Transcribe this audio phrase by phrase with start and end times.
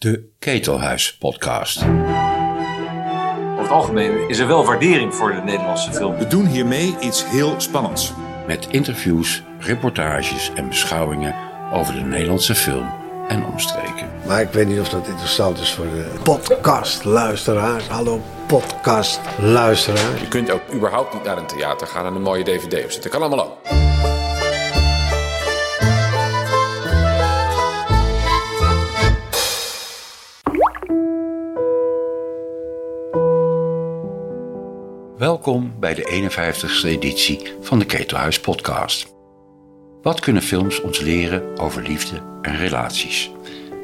[0.00, 1.82] De Ketelhuis Podcast.
[1.82, 6.16] Over het algemeen is er wel waardering voor de Nederlandse film.
[6.16, 8.12] We doen hiermee iets heel spannends.
[8.46, 11.34] Met interviews, reportages en beschouwingen
[11.72, 12.92] over de Nederlandse film
[13.28, 14.10] en omstreken.
[14.26, 17.86] Maar ik weet niet of dat interessant is voor de podcastluisteraars.
[17.88, 20.20] Hallo podcastluisteraars.
[20.20, 23.10] Je kunt ook überhaupt niet naar een theater gaan en een mooie dvd opzetten.
[23.10, 23.89] Kan allemaal ook.
[35.20, 39.14] Welkom bij de 51ste editie van de Ketelhuis Podcast.
[40.02, 43.30] Wat kunnen films ons leren over liefde en relaties?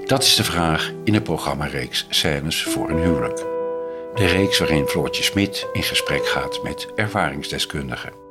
[0.04, 3.36] Dat is de vraag in de programmareeks Scènes voor een huwelijk.
[4.14, 8.25] De reeks waarin Floortje Smit in gesprek gaat met ervaringsdeskundigen.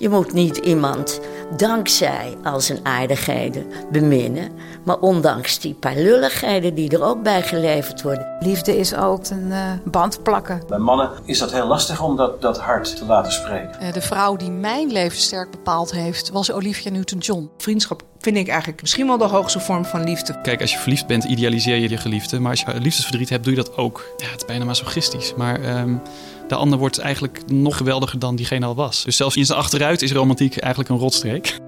[0.00, 1.20] Je moet niet iemand
[1.56, 4.50] dankzij al zijn aardigheden beminnen,
[4.84, 8.36] maar ondanks die paar lulligheden die er ook bij geleverd worden.
[8.38, 10.62] Liefde is ook een uh, band plakken.
[10.68, 13.76] Bij mannen is dat heel lastig om dat, dat hart te laten spreken.
[13.82, 17.50] Uh, de vrouw die mijn leven sterk bepaald heeft, was Olivia Newton-John.
[17.58, 20.40] Vriendschap vind ik eigenlijk misschien wel de hoogste vorm van liefde.
[20.40, 22.40] Kijk, als je verliefd bent, idealiseer je je geliefde.
[22.40, 24.04] Maar als je liefdesverdriet hebt, doe je dat ook.
[24.16, 25.34] Ja, het is bijna masochistisch.
[25.36, 26.02] Maar um,
[26.50, 29.04] de ander wordt eigenlijk nog geweldiger dan diegene al was.
[29.04, 31.58] Dus zelfs in zijn achteruit is romantiek eigenlijk een rotstreek.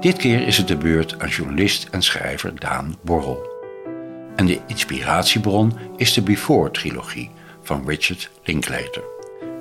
[0.00, 3.48] Dit keer is het de beurt aan journalist en schrijver Daan Borrel.
[4.36, 7.30] En de inspiratiebron is de Before-trilogie
[7.62, 9.02] van Richard Linklater.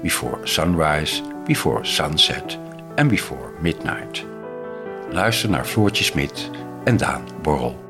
[0.01, 2.57] Before Sunrise, Before Sunset
[2.95, 4.25] en Before Midnight.
[5.11, 6.49] Luister naar Floortje Smit
[6.83, 7.88] en Daan Borrel.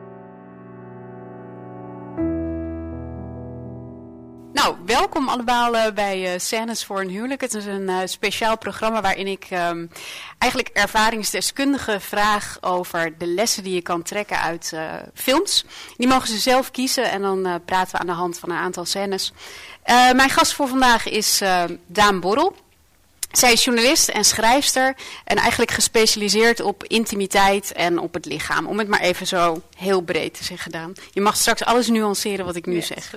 [4.90, 7.42] Welkom allemaal uh, bij uh, Scènes voor een huwelijk.
[7.42, 9.92] Het is een uh, speciaal programma waarin ik um,
[10.38, 14.73] eigenlijk ervaringsdeskundigen vraag over de lessen die je kan trekken uit
[15.14, 15.66] films.
[15.98, 18.86] Die mogen ze zelf kiezen en dan praten we aan de hand van een aantal
[18.86, 19.34] scènes.
[20.16, 21.42] mijn gast voor vandaag is
[21.88, 22.56] Daan Borrel.
[23.32, 28.67] Zij is journalist en schrijfster en eigenlijk gespecialiseerd op intimiteit en op het lichaam.
[28.67, 30.94] Om het maar even zo heel breed te zeggen gedaan.
[31.12, 32.88] Je mag straks alles nuanceren wat ik nu yes.
[32.88, 33.14] zeg.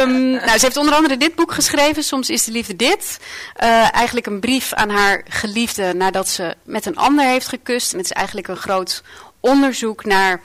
[0.00, 3.18] um, nou, ze heeft onder andere dit boek geschreven, Soms is de liefde dit.
[3.62, 7.92] Uh, eigenlijk een brief aan haar geliefde nadat ze met een ander heeft gekust.
[7.92, 9.02] En het is eigenlijk een groot
[9.40, 10.40] onderzoek naar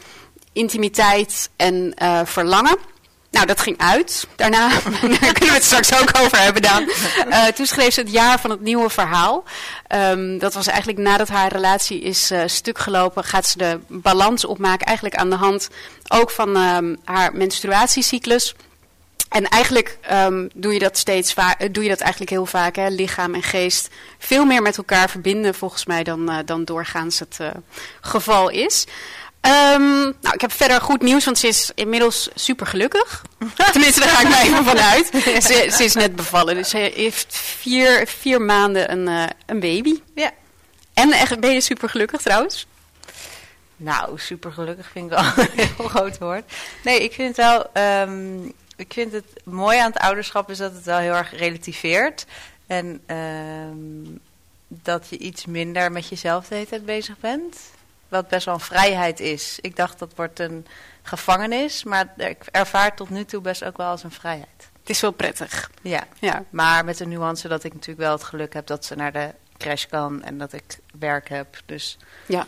[0.54, 2.78] intimiteit en uh, verlangen.
[3.38, 4.28] Nou, dat ging uit.
[4.36, 4.70] Daarna
[5.20, 6.90] daar kunnen we het straks ook over hebben dan.
[7.28, 9.44] Uh, toen schreef ze het jaar van het nieuwe verhaal.
[9.96, 14.46] Um, dat was eigenlijk nadat haar relatie is uh, stuk gelopen, gaat ze de balans
[14.46, 14.86] opmaken.
[14.86, 15.70] Eigenlijk aan de hand
[16.08, 18.56] ook van um, haar menstruatiecyclus.
[19.30, 22.88] En eigenlijk um, doe je dat steeds vaak, doe je dat eigenlijk heel vaak, hè?
[22.88, 27.40] lichaam en geest veel meer met elkaar verbinden, volgens mij, dan, dan doorgaans het
[28.02, 28.86] geval is.
[29.42, 33.22] Um, nou, ik heb verder goed nieuws, want ze is inmiddels super gelukkig.
[33.72, 35.10] Tenminste, daar ga ik mij even van uit.
[35.44, 40.02] Ze, ze, is net bevallen, dus ze heeft vier, vier maanden een, uh, een baby.
[40.16, 40.32] Ja.
[40.94, 42.68] En echt, ben je super gelukkig trouwens?
[43.76, 46.54] Nou, super gelukkig vind ik wel een heel groot woord.
[46.84, 47.84] Nee, ik vind het wel.
[48.02, 52.26] Um, ik vind het mooi aan het ouderschap is dat het wel heel erg relativeert.
[52.68, 54.20] En um,
[54.68, 57.58] dat je iets minder met jezelf de hele tijd bezig bent.
[58.10, 59.58] Wat best wel een vrijheid is.
[59.62, 60.66] Ik dacht dat wordt een
[61.02, 64.70] gevangenis, maar ik ervaar tot nu toe best ook wel als een vrijheid.
[64.80, 65.72] Het is wel prettig.
[65.82, 66.44] Ja, ja.
[66.50, 69.34] maar met de nuance dat ik natuurlijk wel het geluk heb dat ze naar de
[69.58, 70.64] crash kan en dat ik
[71.00, 71.58] werk heb.
[71.66, 72.48] Dus ja.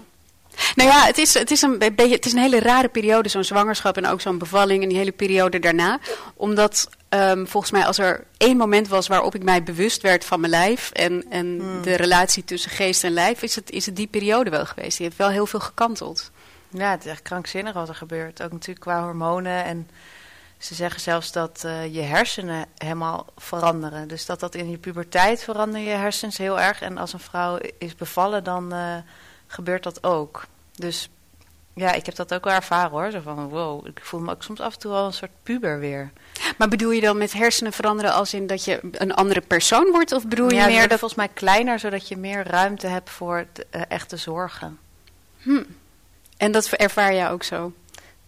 [0.75, 3.43] Nou ja, het is, het is, een, beetje, het is een hele rare periode, zo'n
[3.43, 5.99] zwangerschap en ook zo'n bevalling en die hele periode daarna.
[6.35, 10.39] Omdat um, volgens mij als er één moment was waarop ik mij bewust werd van
[10.39, 11.81] mijn lijf en, en hmm.
[11.81, 14.97] de relatie tussen geest en lijf, is het, is het die periode wel geweest.
[14.97, 16.31] Die heeft wel heel veel gekanteld.
[16.69, 18.41] Ja, het is echt krankzinnig wat er gebeurt.
[18.41, 19.89] Ook natuurlijk qua hormonen en
[20.57, 24.07] ze zeggen zelfs dat uh, je hersenen helemaal veranderen.
[24.07, 26.81] Dus dat dat in je puberteit veranderen je hersens heel erg.
[26.81, 28.95] En als een vrouw is bevallen, dan uh,
[29.47, 30.45] gebeurt dat ook.
[30.75, 31.09] Dus
[31.79, 33.11] ja, ik heb dat ook wel ervaren hoor.
[33.11, 35.79] Zo van wow, ik voel me ook soms af en toe al een soort puber
[35.79, 36.11] weer.
[36.57, 40.11] Maar bedoel je dan met hersenen veranderen als in dat je een andere persoon wordt?
[40.11, 40.99] Of bedoel je ja, meer dat...
[40.99, 44.79] volgens mij kleiner, zodat je meer ruimte hebt voor de, uh, echte zorgen.
[45.37, 45.63] Hm.
[46.37, 47.73] En dat ervaar jij ook zo?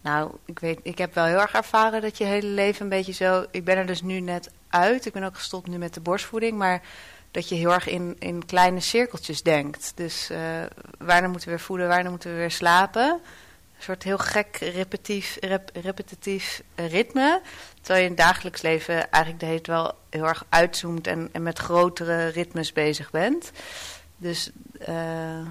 [0.01, 3.13] Nou, ik, weet, ik heb wel heel erg ervaren dat je hele leven een beetje
[3.13, 3.45] zo...
[3.51, 5.05] Ik ben er dus nu net uit.
[5.05, 6.57] Ik ben ook gestopt nu met de borstvoeding.
[6.57, 6.81] Maar
[7.31, 9.91] dat je heel erg in, in kleine cirkeltjes denkt.
[9.95, 10.37] Dus uh,
[10.97, 13.21] wanneer moeten we weer voeden, wanneer moeten we weer slapen.
[13.81, 17.41] Een soort heel gek repetitief, rep, repetitief ritme.
[17.81, 21.43] Terwijl je in het dagelijks leven eigenlijk de hele wel heel erg uitzoomt en, en
[21.43, 23.51] met grotere ritmes bezig bent.
[24.17, 24.51] Dus
[24.89, 25.47] uh,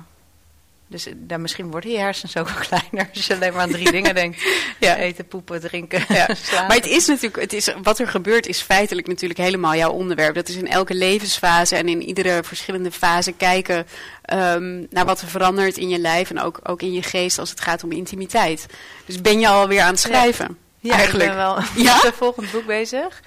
[0.91, 3.71] Dus eh, dan misschien worden je hersens ook wel kleiner als je alleen maar aan
[3.71, 4.43] drie dingen denkt.
[4.79, 4.97] Ja.
[4.97, 6.29] Eten, poepen, drinken, Ja.
[6.43, 6.67] slapen.
[6.67, 10.35] Maar het is natuurlijk, het is, wat er gebeurt is feitelijk natuurlijk helemaal jouw onderwerp.
[10.35, 13.87] Dat is in elke levensfase en in iedere verschillende fase kijken
[14.23, 17.51] ehm, naar wat er verandert in je lijf en ook, ook in je geest als
[17.51, 18.67] het gaat om intimiteit.
[19.07, 20.59] Dus ben je alweer aan het schrijven?
[20.81, 21.31] Ja, eigenlijk.
[21.31, 21.95] ik ben wel Ja?
[21.95, 23.23] met een volgend boek bezig.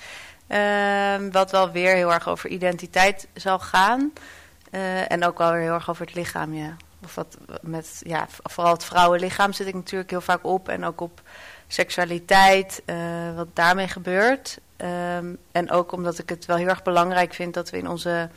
[0.47, 4.11] Ehm, wat wel weer heel erg over identiteit zal gaan.
[4.71, 6.75] Eh, en ook wel weer heel erg over het lichaam, ja.
[7.03, 10.69] Of wat met, ja, vooral het vrouwenlichaam zit ik natuurlijk heel vaak op.
[10.69, 11.21] En ook op
[11.73, 14.59] seksualiteit, eh, wat daarmee gebeurt.
[14.77, 18.29] Ehm, en ook omdat ik het wel heel erg belangrijk vind dat we in onze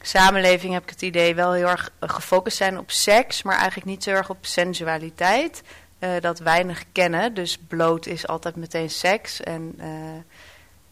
[0.00, 3.42] samenleving, heb ik het idee, wel heel erg eh, gefocust zijn op seks.
[3.42, 5.62] Maar eigenlijk niet zo erg op sensualiteit.
[5.98, 7.34] Eh, dat weinig kennen.
[7.34, 9.40] Dus bloot is altijd meteen seks.
[9.40, 9.80] En,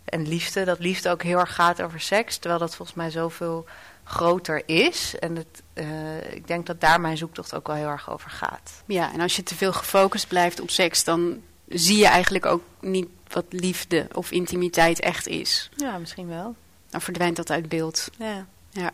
[0.05, 2.39] en liefde, dat liefde ook heel erg gaat over seks.
[2.39, 3.67] Terwijl dat volgens mij zoveel
[4.05, 5.19] groter is.
[5.19, 8.83] En het, eh, ik denk dat daar mijn zoektocht ook wel heel erg over gaat.
[8.87, 12.63] Ja, en als je te veel gefocust blijft op seks, dan zie je eigenlijk ook
[12.81, 15.71] niet wat liefde of intimiteit echt is.
[15.77, 16.55] Ja, misschien wel.
[16.91, 18.09] Dan verdwijnt dat uit beeld.
[18.19, 18.47] Ja.
[18.71, 18.91] Ja.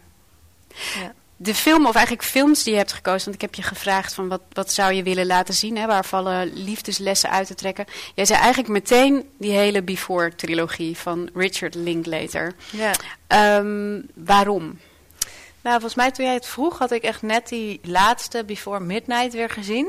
[0.94, 1.12] Ja.
[1.36, 4.28] De film, of eigenlijk films die je hebt gekozen, want ik heb je gevraagd van
[4.28, 7.84] wat, wat zou je willen laten zien, hè, waar vallen liefdeslessen uit te trekken.
[8.14, 12.54] Jij zei eigenlijk meteen die hele Before-trilogie van Richard Linklater.
[12.70, 12.92] Ja.
[13.26, 14.78] Ehm, waarom?
[15.62, 19.32] Nou, volgens mij toen jij het vroeg, had ik echt net die laatste Before Midnight
[19.32, 19.88] weer gezien.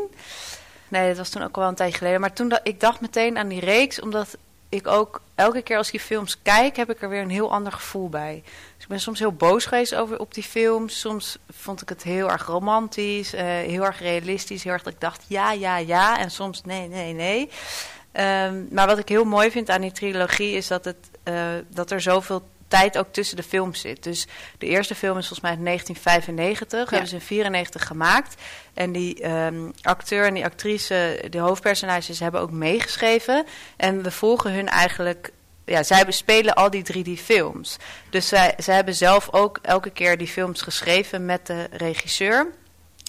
[0.88, 2.22] Nee, dat was toen ook al wel een tijdje geleden.
[2.22, 4.38] Maar toen da ik dacht meteen aan die reeks, omdat
[4.70, 7.52] ik ook elke keer als ik die films kijk, heb ik er weer een heel
[7.52, 8.42] ander gevoel bij.
[8.76, 11.00] Dus ik ben soms heel boos geweest over, op die films.
[11.00, 14.64] Soms vond ik het heel erg romantisch, eh, heel erg realistisch.
[14.64, 16.20] Heel erg dat ik dacht ja, ja, ja.
[16.20, 17.50] En soms nee, nee, nee.
[18.12, 21.92] Ehm, maar wat ik heel mooi vind aan die trilogie is dat, het, eh, dat
[21.92, 22.44] er zoveel
[22.74, 24.04] tijd ook tussen de films zit.
[24.04, 24.28] Dus
[24.58, 26.90] de eerste film is volgens mij uit 1995, Ja.
[26.90, 28.42] hebben ze in 94 gemaakt.
[28.74, 33.46] En die ehm, acteur en die actrice, de hoofdpersonages, hebben ook meegeschreven.
[33.78, 35.32] En we volgen hun eigenlijk.
[35.66, 37.78] Ja, zij bespelen al die 3D-films.
[38.10, 42.52] Dus zij, zij hebben zelf ook elke keer die films geschreven met de regisseur.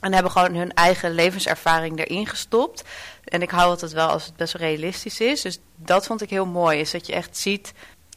[0.00, 2.82] En hebben gewoon hun eigen levenservaring erin gestopt.
[3.24, 5.40] En ik hou altijd wel als het best wel realistisch is.
[5.40, 6.80] Dus dat vond ik heel mooi.
[6.80, 7.72] Is dat je echt ziet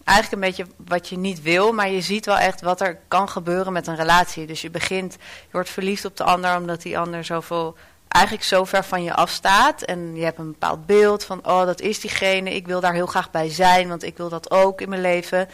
[0.07, 3.29] eigenlijk een beetje wat je niet wil, maar je ziet wel echt wat er kan
[3.29, 4.47] gebeuren met een relatie.
[4.47, 7.75] Dus je begint, je wordt verliefd op de ander omdat die ander zoveel,
[8.07, 9.81] eigenlijk zo ver van je afstaat.
[9.81, 13.05] En je hebt een bepaald beeld van, oh dat is diegene, ik wil daar heel
[13.05, 15.49] graag bij zijn, want ik wil dat ook in mijn leven.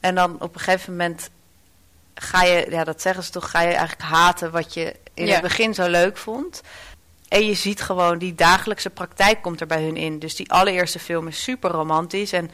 [0.00, 1.30] En dan op een gegeven moment
[2.14, 5.32] ga je, ja dat zeggen ze toch, ga je eigenlijk haten wat je in Ja.
[5.32, 6.62] het begin zo leuk vond.
[7.28, 10.18] En je ziet gewoon, die dagelijkse praktijk komt er bij hun in.
[10.18, 12.32] Dus die allereerste film is super romantisch.
[12.32, 12.50] En,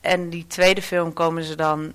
[0.00, 1.92] en die tweede film komen ze dan...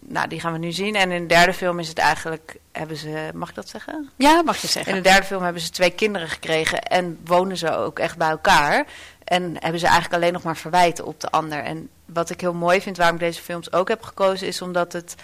[0.00, 0.94] Nou, die gaan we nu zien.
[0.94, 2.56] En in de derde film is het eigenlijk...
[2.72, 4.10] Hebben ze, mag ik dat zeggen?
[4.16, 4.96] Ja, mag je zeggen.
[4.96, 6.82] In de derde film hebben ze twee kinderen gekregen.
[6.82, 8.86] En wonen ze ook echt bij elkaar.
[9.24, 11.58] En hebben ze eigenlijk alleen nog maar verwijten op de ander.
[11.58, 14.46] En wat ik heel mooi vind, waarom ik deze films ook heb gekozen...
[14.46, 15.14] is omdat het...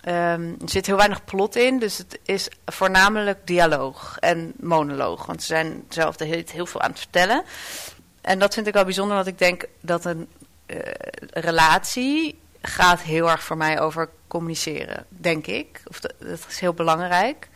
[0.00, 5.26] ehm, er zit heel weinig plot in, dus het is voornamelijk dialoog en monoloog.
[5.26, 7.42] Want ze zijn zelf de hele tijd heel veel aan het vertellen.
[8.20, 10.28] En dat vind ik wel bijzonder, want ik denk dat een
[10.72, 15.82] eh, relatie gaat heel erg voor mij over communiceren, denk ik.
[15.86, 17.48] Of dat, dat is heel belangrijk.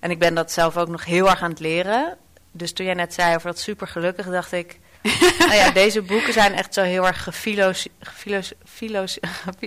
[0.00, 2.16] En ik ben dat zelf ook nog heel erg aan het leren.
[2.52, 4.78] Dus toen jij net zei over dat supergelukkig, dacht ik...
[5.38, 9.18] nou ja, deze boeken zijn echt zo heel erg gefilos, gefilos, filos,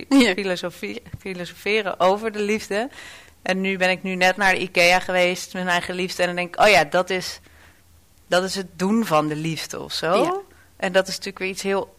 [0.08, 0.32] Ja.
[0.34, 2.88] filosofie, filosoferen over de liefde.
[3.42, 6.22] En nu ben ik nu net naar de IKEA geweest met mijn eigen liefde.
[6.22, 7.40] En dan denk ik, oh ja, dat is,
[8.26, 10.22] dat is het doen van de liefde of zo.
[10.22, 10.40] Ja.
[10.76, 11.95] En dat is natuurlijk weer iets heel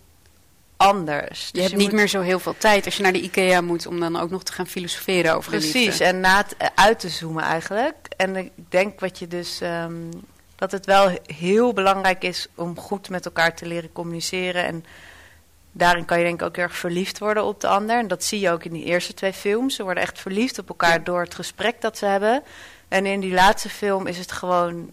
[0.77, 1.45] anders.
[1.47, 3.61] je Dus hebt niet moet- meer zo heel veel tijd als je naar de IKEA
[3.61, 6.03] moet om dan ook nog te gaan filosoferen over Precies, liefde.
[6.03, 7.95] en na het eh, uit te zoomen eigenlijk.
[8.17, 9.93] En ik denk wat je dus, ehm,
[10.55, 14.65] dat het wel heel belangrijk is om goed met elkaar te leren communiceren.
[14.65, 14.85] En
[15.71, 17.97] daarin kan je denk ik ook heel erg verliefd worden op de ander.
[17.99, 19.75] En dat zie je ook in die eerste twee films.
[19.75, 22.43] Ze worden echt verliefd op elkaar door het gesprek dat ze hebben.
[22.87, 24.91] En in die laatste film is het gewoon,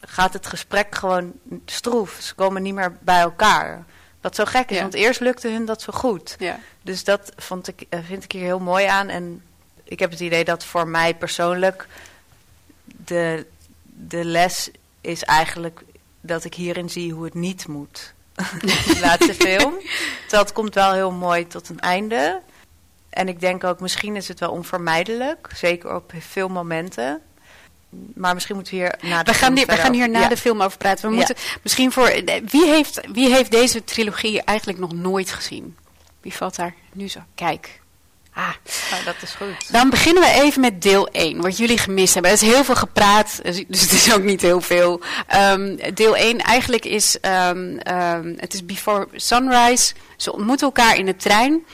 [0.00, 1.32] gaat het gesprek gewoon
[1.66, 2.18] stroef.
[2.20, 3.84] Ze komen niet meer bij elkaar.
[4.20, 4.82] Wat zo gek is, Ja.
[4.82, 6.36] want eerst lukte hun dat zo goed.
[6.38, 6.58] Ja.
[6.82, 9.08] Dus dat vond ik, eh, vind ik hier heel mooi aan.
[9.08, 9.42] En
[9.84, 11.86] ik heb het idee dat voor mij persoonlijk
[12.84, 13.46] de,
[13.84, 15.82] de les is eigenlijk
[16.20, 18.12] dat ik hierin zie hoe het niet moet.
[18.60, 19.74] De laatste film.
[20.30, 22.40] Het komt wel heel mooi tot een einde.
[23.10, 25.50] En ik denk ook, misschien is het wel onvermijdelijk.
[25.54, 27.22] Zeker op veel momenten.
[28.14, 30.28] Maar misschien moeten we hier na de We gaan, hier, we gaan hier na Ja.
[30.28, 31.02] de film over praten.
[31.04, 31.16] We Ja.
[31.16, 32.12] moeten misschien voor.
[32.46, 35.76] Wie heeft, wie heeft deze trilogie eigenlijk nog nooit gezien?
[36.20, 37.20] Wie valt daar nu zo?
[37.34, 37.78] Kijk.
[38.32, 38.48] Ah,
[38.90, 39.72] Nou, dat is goed.
[39.72, 42.32] dan beginnen we even met deel 1, wat jullie gemist hebben.
[42.32, 45.00] Er is heel veel gepraat, dus dus het is ook niet heel veel.
[45.26, 49.94] Ehm, deel 1 eigenlijk is, ehm, ehm, het is Before Sunrise.
[50.16, 51.64] Ze ontmoeten elkaar in de trein,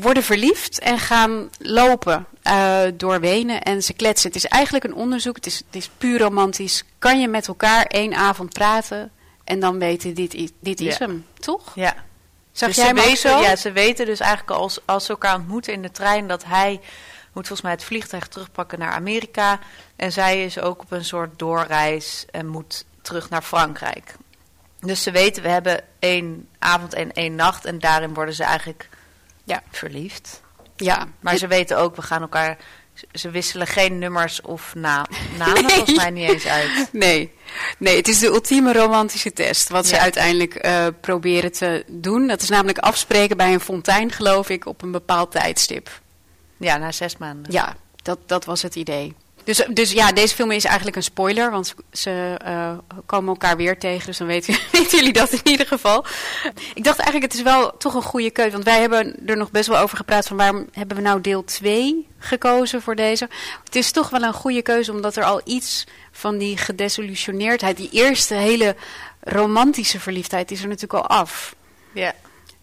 [0.00, 4.26] worden verliefd en gaan lopen eh, door Wenen en ze kletsen.
[4.28, 6.84] Het is eigenlijk een onderzoek, het is, het is puur romantisch.
[6.98, 9.10] Kan je met elkaar één avond praten
[9.44, 11.06] en dan weten, dit, is- dit is Ja.
[11.06, 11.72] hem, toch?
[11.74, 11.94] Ja.
[12.52, 13.40] Zag Dus jij ze weten, zo?
[13.40, 16.70] Ja, ze weten dus eigenlijk als, als ze elkaar ontmoeten in de trein dat hij
[17.32, 19.58] moet volgens mij het vliegtuig terugpakken naar Amerika.
[19.96, 24.14] En zij is ook op een soort doorreis en moet terug naar Frankrijk.
[24.80, 28.88] Dus ze weten, we hebben één avond en één nacht en daarin worden ze eigenlijk
[29.44, 29.62] Ja.
[29.70, 30.40] verliefd.
[30.76, 32.56] Ja, Maar ze weten ook, we gaan elkaar,
[33.12, 35.06] ze wisselen geen nummers of na,
[35.38, 35.70] namen Nee.
[35.74, 36.88] volgens mij niet eens uit.
[36.92, 37.32] Nee.
[37.78, 39.68] nee, het is de ultieme romantische test.
[39.68, 42.26] Wat ze uiteindelijk eh, proberen te doen.
[42.26, 46.00] Dat is namelijk afspreken bij een fontein, geloof ik, op een bepaald tijdstip.
[46.56, 47.52] Ja, na zes maanden.
[47.52, 49.14] Ja, dat, dat was het idee.
[49.44, 52.72] Dus, dus ja, deze film is eigenlijk een spoiler, want ze, eh,
[53.06, 54.06] komen elkaar weer tegen.
[54.06, 56.04] Dus dan weten, weten jullie dat in ieder geval.
[56.74, 58.50] Ik dacht eigenlijk, het is wel toch een goede keuze.
[58.50, 61.44] Want wij hebben er nog best wel over gepraat van waarom hebben we nou deel
[61.44, 63.28] 2 gekozen voor deze.
[63.64, 67.90] Het is toch wel een goede keuze, omdat er al iets van die gedesillusioneerdheid, die
[67.92, 68.76] eerste hele
[69.20, 71.54] romantische verliefdheid, is er natuurlijk al af.
[71.92, 72.14] Ja.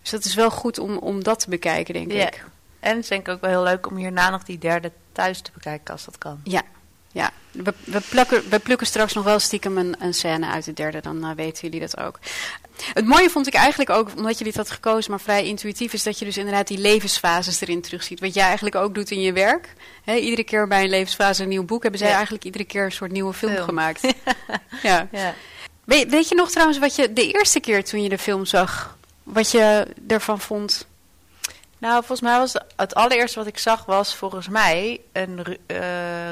[0.02, 2.28] Dus dat is wel goed om, om dat te bekijken, denk Ja.
[2.28, 2.46] ik.
[2.80, 5.42] En het is denk ik ook wel heel leuk om hierna nog die derde thuis
[5.42, 6.40] te bekijken als dat kan.
[6.44, 6.62] Ja,
[7.12, 7.32] ja.
[7.52, 11.02] We, we, plukken, we plukken straks nog wel stiekem een, een scène uit de derde,
[11.02, 12.20] dan eh, weten jullie dat ook.
[12.94, 16.04] Het mooie vond ik eigenlijk ook, omdat jullie het had gekozen, maar vrij intuïtief, is
[16.04, 18.20] dat je dus inderdaad die levensfases erin terugziet.
[18.20, 19.74] Wat jij eigenlijk ook doet in je werk.
[20.06, 22.16] Iedere keer bij een levensfase een nieuw boek, hebben zij Ja.
[22.16, 23.66] eigenlijk iedere keer een soort nieuwe film, Film.
[23.66, 24.02] gemaakt.
[24.84, 25.08] ja.
[25.12, 25.34] Ja.
[25.86, 29.52] Weet je nog trouwens wat je de eerste keer toen je de film zag, wat
[29.52, 30.88] je ervan vond?
[31.80, 35.58] Nou, volgens mij was het allereerste wat ik zag was volgens mij een ru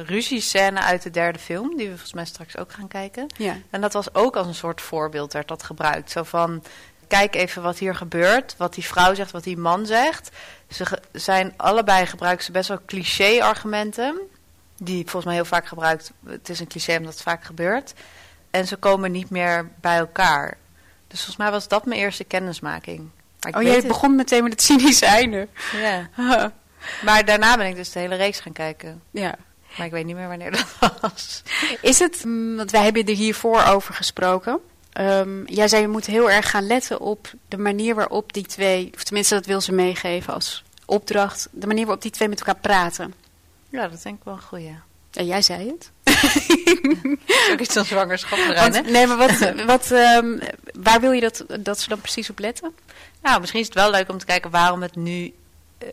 [0.06, 3.28] ruziescène uit de derde film, die we volgens mij straks ook gaan kijken.
[3.38, 3.58] Ja.
[3.70, 6.12] En dat was ook als een soort voorbeeld, werd dat gebruikt.
[6.12, 6.64] Zo van,
[7.08, 10.30] kijk even wat hier gebeurt, wat die vrouw zegt, wat die man zegt.
[10.70, 14.20] Ze zijn allebei gebruiken ze best wel cliché-argumenten,
[14.78, 16.12] die volgens mij heel vaak gebruikt.
[16.26, 17.94] Het is een cliché omdat het vaak gebeurt.
[18.52, 20.58] En ze komen niet meer bij elkaar.
[21.08, 23.10] Dus volgens mij was dat mijn eerste kennismaking.
[23.52, 25.48] Maar ik Oh, jij begon meteen met het cynische einde.
[25.74, 26.10] Ja.
[27.04, 29.02] Maar daarna ben ik dus de hele reeks gaan kijken.
[29.12, 29.36] ja.
[29.78, 31.44] Maar ik weet niet meer wanneer dat was.
[31.82, 34.60] Is het, mm, want wij hebben er hiervoor over gesproken.
[34.94, 38.92] Ehm, jij zei je moet heel erg gaan letten op de manier waarop die twee,
[38.96, 42.62] of tenminste dat wil ze meegeven als opdracht, de manier waarop die twee met elkaar
[42.62, 43.14] praten.
[43.70, 44.76] Ja, dat denk ik wel een goeie.
[45.12, 45.92] Ja, jij zei het.
[47.52, 50.40] Ook iets van zwangerschap Want, nee, maar wat, wat, ehm,
[50.74, 52.74] waar wil je dat, dat ze dan precies op letten?
[53.28, 55.36] Nou, misschien is het wel leuk om te kijken waarom het nu...
[55.78, 55.88] eh,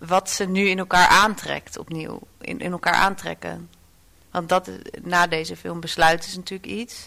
[0.00, 2.20] wat ze nu in elkaar aantrekt opnieuw.
[2.40, 3.70] In, in elkaar aantrekken.
[4.30, 4.70] Want dat,
[5.02, 7.06] na deze film besluiten is natuurlijk iets.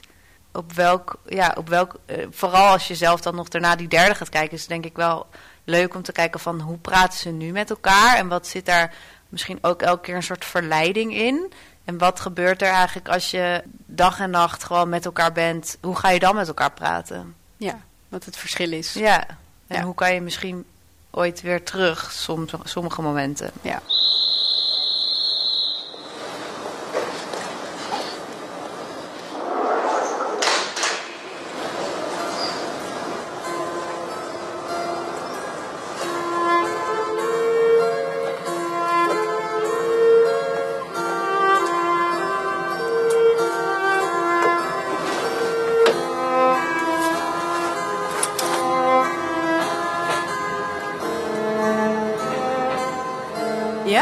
[0.51, 1.16] Op welk...
[1.25, 1.96] Ja, op welk...
[2.06, 4.54] eh, vooral als je zelf dan nog daarna die derde gaat kijken...
[4.54, 5.28] is het denk ik wel
[5.63, 6.62] leuk om te kijken van...
[6.62, 8.18] hoe praten ze nu met elkaar?
[8.18, 8.94] En wat zit daar
[9.30, 11.54] misschien ook elke keer een soort verleiding in?
[11.86, 15.78] En wat gebeurt er eigenlijk als je dag en nacht gewoon met elkaar bent?
[15.82, 17.36] Hoe ga je dan met elkaar praten?
[17.58, 18.94] Ja, wat het verschil is.
[18.94, 19.28] Ja,
[19.72, 19.84] en Ja.
[19.84, 20.66] hoe kan je misschien
[21.12, 23.51] ooit weer terug, soms, sommige momenten.
[23.62, 23.82] Ja.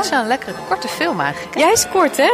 [0.09, 1.53] Wel een lekkere korte film eigenlijk.
[1.55, 1.59] hè?
[1.61, 2.31] Jij is kort, hè?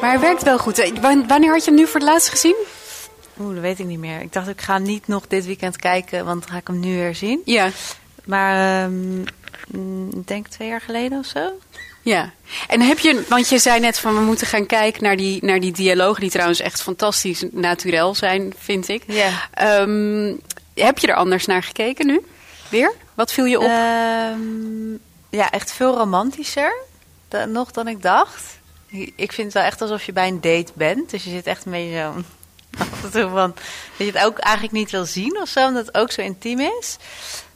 [0.00, 0.78] Maar hij werkt wel goed.
[0.78, 2.56] Eh, wan- Wanneer had je hem nu voor het laatst gezien?
[3.40, 4.20] Oeh, dat weet ik niet meer.
[4.20, 6.94] Ik dacht, ik ga niet nog dit weekend kijken, want dan ga ik hem nu
[6.96, 7.40] weer zien.
[7.44, 7.68] Ja.
[8.24, 9.18] Maar ehm,
[9.68, 11.40] mm, ik denk twee jaar geleden of zo.
[12.02, 12.30] Ja,
[12.68, 15.60] en heb je, want je zei net van we moeten gaan kijken naar die, naar
[15.60, 19.02] die dialogen, die trouwens echt fantastisch naturel zijn, vind ik.
[19.06, 19.28] Ja.
[19.54, 20.32] Ehm,
[20.74, 22.24] heb je er anders naar gekeken nu?
[22.68, 22.92] Weer?
[23.14, 23.64] Wat viel je op?
[23.64, 24.92] Ehm,
[25.30, 26.74] ja, echt veel romantischer
[27.28, 28.42] da- nog dan ik dacht.
[29.16, 31.10] Ik vind het wel echt alsof je bij een date bent.
[31.10, 32.12] Dus je zit echt een beetje
[33.12, 33.28] zo...
[33.28, 33.54] van...
[33.96, 36.60] Dat je het ook eigenlijk niet wil zien of zo, omdat het ook zo intiem
[36.60, 36.96] is.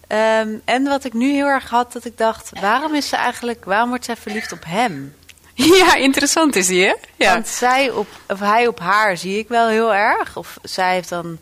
[0.06, 2.50] Ehm, en wat ik nu heel erg had, dat ik dacht...
[2.60, 3.64] Waarom is ze eigenlijk...
[3.64, 5.14] Waarom wordt zij verliefd op hem?
[5.82, 6.94] ja, interessant is die, hè?
[7.16, 7.32] Ja.
[7.32, 10.36] Want zij op, of hij op haar zie ik wel heel erg.
[10.36, 11.38] Of zij heeft dan.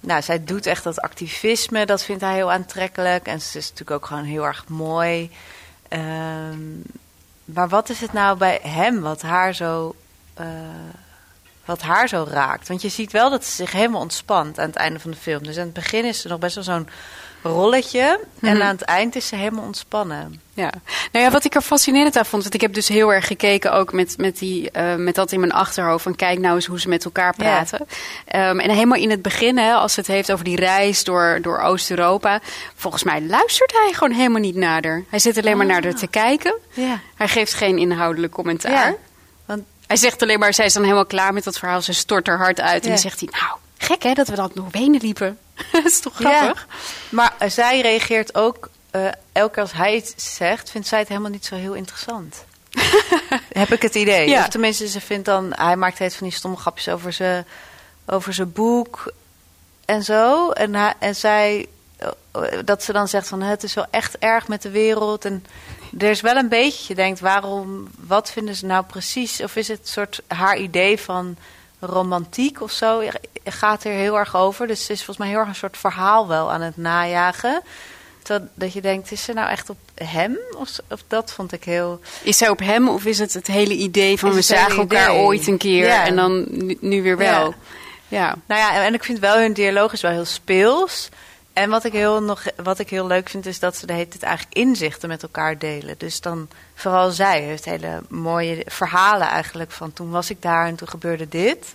[0.00, 3.26] Nou, zij doet echt dat activisme, dat vindt hij heel aantrekkelijk.
[3.26, 5.30] En ze is natuurlijk ook gewoon heel erg mooi.
[5.88, 6.58] Ehm,
[7.44, 9.94] maar wat is het nou bij hem wat haar zo,
[10.34, 10.46] eh,
[11.64, 12.68] wat haar zo raakt?
[12.68, 15.42] Want je ziet wel dat ze zich helemaal ontspant aan het einde van de film.
[15.42, 16.88] Dus aan het begin is ze nog best wel zo'n
[17.48, 18.20] rolletje.
[18.40, 18.62] En Mhm.
[18.62, 20.40] aan het eind is ze helemaal ontspannen.
[20.54, 20.70] Ja,
[21.12, 23.72] nou ja, wat ik er fascinerend aan vond, want ik heb dus heel erg gekeken
[23.72, 26.02] ook met, met, die, eh, met dat in mijn achterhoofd.
[26.02, 27.86] Van kijk nou eens hoe ze met elkaar praten.
[28.26, 31.60] Ehm, en helemaal in het begin, hè, als het heeft over die reis door, door
[31.60, 32.40] Oost-Europa.
[32.74, 35.02] Volgens mij luistert hij gewoon helemaal niet naar haar.
[35.08, 36.54] Hij zit alleen maar naar haar te kijken.
[36.72, 37.00] Ja.
[37.14, 38.72] Hij geeft geen inhoudelijk commentaar.
[38.72, 38.94] Ja,
[39.46, 41.82] want Hij zegt alleen maar, zij is dan helemaal klaar met dat verhaal.
[41.82, 42.82] Ze stort haar hart uit.
[42.82, 43.52] En dan zegt hij, nou,
[43.84, 45.38] gek hè, dat we dan door Wenen liepen.
[45.72, 46.66] dat is toch grappig?
[46.68, 46.76] Ja,
[47.10, 51.08] maar eh, zij reageert ook, eh, elke keer als hij iets zegt, vindt zij het
[51.08, 52.44] helemaal niet zo heel interessant.
[53.52, 54.28] Heb ik het idee.
[54.28, 54.40] Ja.
[54.40, 57.46] Of tenminste, ze vindt dan, hij maakt het van die stomme grapjes over zijn
[58.06, 59.12] over zijn boek
[59.84, 60.50] en zo.
[60.50, 62.08] En, hij, en zij, eh,
[62.64, 65.24] dat ze dan zegt van het is wel echt erg met de wereld.
[65.24, 65.44] En
[65.98, 69.40] er is wel een beetje, je denkt, waarom, wat vinden ze nou precies?
[69.40, 71.36] Of is het een soort haar idee van
[71.86, 73.02] romantiek of zo?
[73.44, 74.66] Gaat er heel erg over.
[74.66, 77.62] Dus het is volgens mij heel erg een soort verhaal wel aan het najagen.
[78.22, 80.38] Terwijl dat je denkt, is ze nou echt op hem?
[80.58, 82.00] Of, of dat vond ik heel...
[82.22, 85.10] Is zij op hem of is het het hele idee van Is we zagen elkaar
[85.10, 85.22] idee.
[85.22, 86.04] ooit een keer Ja.
[86.06, 87.48] en dan nu, nu weer wel?
[87.48, 87.54] Ja.
[88.08, 88.34] Ja.
[88.46, 91.08] Nou ja, en ik vind wel hun dialoog is wel heel speels.
[91.54, 94.08] En wat ik heel, nog, wat ik heel leuk vind, is dat ze de hele
[94.08, 95.94] tijd eigenlijk inzichten met elkaar delen.
[95.98, 100.74] Dus dan, vooral zij heeft hele mooie verhalen eigenlijk van toen was ik daar en
[100.74, 101.74] toen gebeurde dit.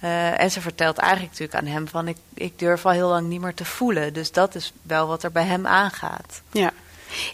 [0.00, 3.28] Eh, en ze vertelt eigenlijk natuurlijk aan hem van ik, ik durf al heel lang
[3.28, 4.12] niet meer te voelen.
[4.12, 6.42] Dus dat is wel wat er bij hem aangaat.
[6.52, 6.72] Ja.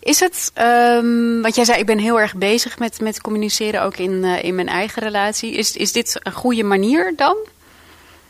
[0.00, 3.96] Is het, ehm, want jij zei, ik ben heel erg bezig met, met communiceren, ook
[3.96, 5.52] in, eh, in mijn eigen relatie.
[5.52, 7.36] Is, is dit een goede manier dan?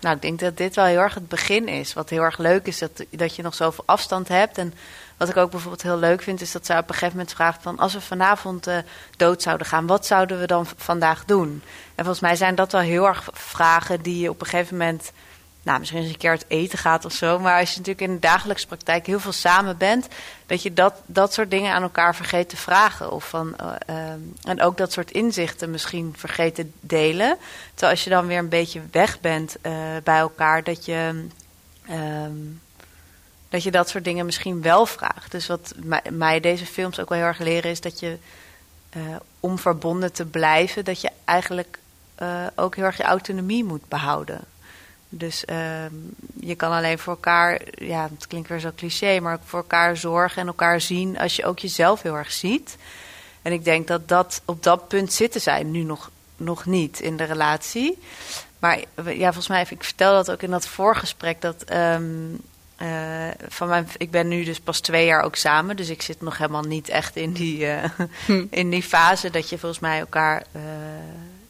[0.05, 1.93] Nou, ik denk dat dit wel heel erg het begin is.
[1.93, 4.59] Wat heel erg leuk is, dat, dat je nog zoveel afstand hebt.
[4.59, 4.75] En
[5.17, 7.63] wat ik ook bijvoorbeeld heel leuk vind, is dat zij op een gegeven moment vraagt
[7.63, 7.79] van...
[7.79, 8.77] als we vanavond eh,
[9.17, 11.63] dood zouden gaan, wat zouden we dan vandaag doen?
[11.95, 15.13] En volgens mij zijn dat wel heel erg vragen die je op een gegeven moment...
[15.64, 17.38] Nou, misschien eens een keer uit eten gaat of zo.
[17.38, 20.09] Maar als je natuurlijk in de dagelijkse praktijk heel veel samen bent...
[20.47, 23.12] dat je dat, dat soort dingen aan elkaar vergeet te vragen.
[23.12, 27.37] Of van, eh, ehm, en ook dat soort inzichten misschien vergeet te delen.
[27.70, 29.72] Terwijl als je dan weer een beetje weg bent eh,
[30.05, 30.62] bij elkaar...
[30.62, 31.27] dat je...
[31.87, 32.33] ehm,
[33.48, 35.31] dat je dat soort dingen misschien wel vraagt.
[35.31, 35.74] Dus wat
[36.11, 38.18] mij, deze films ook wel heel erg leren is dat je
[38.90, 39.00] eh,
[39.40, 41.79] om verbonden te blijven, dat je eigenlijk
[42.14, 44.40] eh, ook heel erg je autonomie moet behouden.
[45.16, 45.94] Dus ehm,
[46.40, 49.96] je kan alleen voor elkaar, ja, het klinkt weer zo cliché, maar ook voor elkaar
[49.96, 52.77] zorgen en elkaar zien als je ook jezelf heel erg ziet.
[53.42, 57.16] En ik denk dat dat op dat punt zitten zij nu nog, nog niet in
[57.16, 57.98] de relatie.
[58.59, 62.05] Maar ja, volgens mij, ik vertel dat ook in dat voorgesprek, dat ehm,
[62.77, 66.20] eh, van mijn, ik ben nu dus pas twee jaar ook samen, dus ik zit
[66.20, 67.90] nog helemaal niet echt in die, eh,
[68.50, 70.62] in die fase dat je volgens mij elkaar eh,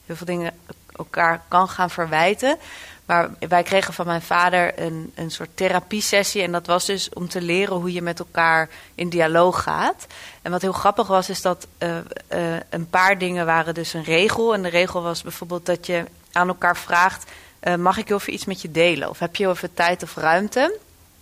[0.07, 0.53] heel veel dingen
[0.97, 2.59] elkaar kan gaan verwijten.
[3.05, 6.43] Maar wij kregen van mijn vader een, een soort therapiesessie.
[6.43, 10.07] En dat was dus om te leren hoe je met elkaar in dialoog gaat.
[10.43, 14.05] En wat heel grappig was, is dat eh, eh, een paar dingen waren dus een
[14.05, 14.55] regel.
[14.55, 18.33] En de regel was bijvoorbeeld dat je aan elkaar vraagt: eh, mag ik heel even
[18.33, 19.09] iets met je delen?
[19.09, 20.61] Of heb je heel even tijd of ruimte?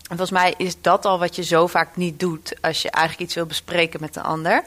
[0.03, 3.25] En volgens mij is dat al wat je zo vaak niet doet als je eigenlijk
[3.27, 4.65] iets wil bespreken met de ander.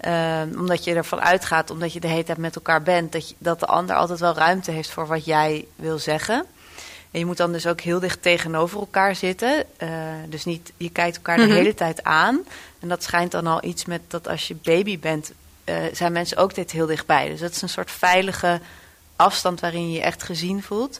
[0.00, 3.34] Ehm, omdat je ervan uitgaat, omdat je de hele tijd met elkaar bent, dat, je,
[3.38, 6.44] dat de ander altijd wel ruimte heeft voor wat jij wil zeggen.
[7.10, 9.64] En je moet dan dus ook heel dicht tegenover elkaar zitten.
[9.76, 9.88] Eh,
[10.28, 11.48] dus niet, je kijkt elkaar Mhm.
[11.48, 12.40] de hele tijd aan.
[12.80, 15.32] En dat schijnt dan al iets met dat als je baby bent,
[15.64, 17.28] eh, zijn mensen ook dit heel dichtbij.
[17.28, 18.60] Dus dat is een soort veilige
[19.16, 20.98] afstand waarin je je echt gezien voelt.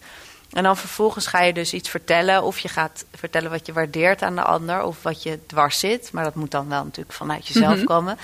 [0.52, 2.42] En dan vervolgens ga je dus iets vertellen.
[2.42, 4.82] Of je gaat vertellen wat je waardeert aan de ander.
[4.82, 6.12] Of wat je dwars zit.
[6.12, 7.84] Maar dat moet dan wel natuurlijk vanuit jezelf Mhm.
[7.84, 8.18] komen.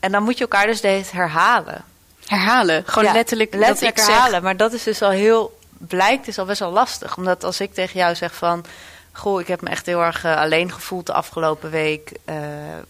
[0.00, 1.84] En dan moet je elkaar dus steeds herhalen.
[2.26, 4.30] Herhalen, gewoon Ja, letterlijk, letterlijk dat ik herhalen.
[4.30, 4.42] zeg.
[4.42, 7.16] Maar dat is dus al heel, blijkt is al best wel lastig.
[7.16, 8.64] Omdat als ik tegen jou zeg van,
[9.12, 12.36] goh, ik heb me echt heel erg eh, alleen gevoeld de afgelopen week, eh,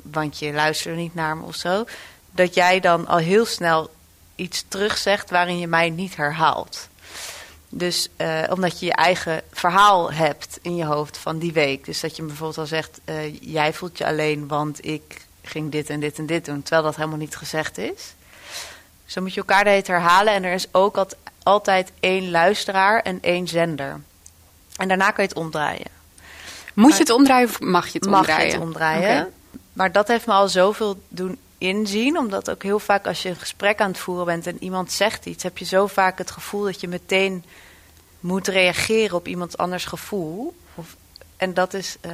[0.02, 1.84] want je luisterde niet naar me of zo.
[2.30, 3.90] Dat jij dan al heel snel
[4.34, 6.88] iets terugzegt waarin je mij niet herhaalt.
[7.68, 11.84] Dus eh, omdat je je eigen verhaal hebt in je hoofd van die week.
[11.84, 13.00] Dus dat je bijvoorbeeld al zegt,
[13.40, 16.62] jij voelt je alleen, want ik ging dit en dit en dit doen.
[16.62, 18.14] Terwijl dat helemaal niet gezegd is.
[19.04, 20.32] Dus dan moet je elkaar tijd herhalen.
[20.32, 24.00] En er is ook alt- altijd één luisteraar en één zender.
[24.76, 25.86] En daarna kan je het omdraaien.
[26.74, 28.46] Moet je het omdraaien of mag je het Mag omdraaien?
[28.46, 29.32] je het omdraaien.
[29.72, 32.18] Maar dat heeft me al zoveel doen inzien.
[32.18, 35.26] Omdat ook heel vaak als je een gesprek aan het voeren bent en iemand zegt
[35.26, 37.44] iets, heb je zo vaak het gevoel dat je meteen
[38.20, 40.56] moet reageren op iemand anders gevoel.
[40.74, 40.96] Of,
[41.36, 41.96] en dat is.
[42.00, 42.10] eh,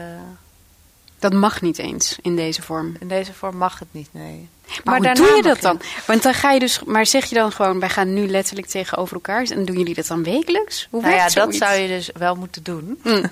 [1.31, 2.97] Dat mag niet eens in deze vorm.
[3.01, 4.49] in deze vorm mag het niet, nee.
[4.85, 5.81] Maar, hoe daarna doe je dat dan?
[6.07, 9.15] Want dan ga je dus, maar zeg je dan gewoon, wij gaan nu letterlijk tegenover
[9.15, 10.89] elkaar en doen jullie dat dan wekelijks?
[10.91, 13.01] Hoe nou ja, dat zou je dus wel moeten doen.
[13.03, 13.31] Mm.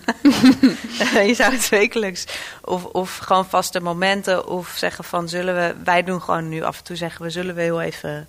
[1.28, 2.24] je zou het wekelijks
[2.64, 6.78] of, of gewoon vaste momenten of zeggen van zullen we, wij doen gewoon nu af
[6.78, 8.28] en toe zeggen we zullen we heel even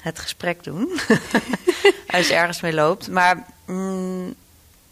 [0.00, 0.88] het gesprek doen.
[2.16, 3.08] als je ergens mee loopt.
[3.08, 4.34] Maar mm,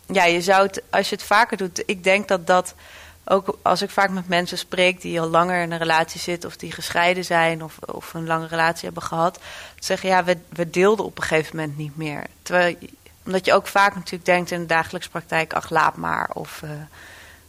[0.07, 2.75] ja, je zou het, als je het vaker doet, ik denk dat dat
[3.31, 6.57] ook als ik vaak met mensen spreek die al langer in een relatie zitten of
[6.57, 9.41] die gescheiden zijn of, of een lange relatie hebben gehad,
[9.79, 12.27] zeggen ja, we, we deelden op een gegeven moment niet meer.
[12.43, 12.77] Terwijl,
[13.25, 16.31] omdat je ook vaak natuurlijk denkt in de dagelijkse praktijk, ach laat maar.
[16.33, 16.71] Of, uh,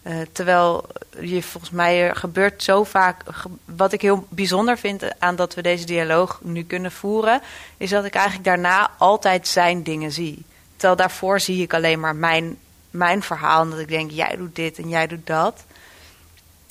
[0.04, 0.86] uh, terwijl
[1.20, 3.24] je volgens mij er gebeurt zo vaak.
[3.66, 7.42] Wat ik heel bijzonder vind aan dat we deze dialoog nu kunnen voeren,
[7.78, 10.46] is dat ik eigenlijk daarna altijd zijn dingen zie.
[10.72, 12.58] Terwijl daarvoor zie ik alleen maar mijn,
[12.90, 13.62] mijn verhaal.
[13.62, 15.64] En dat ik denk, jij doet dit en jij doet dat.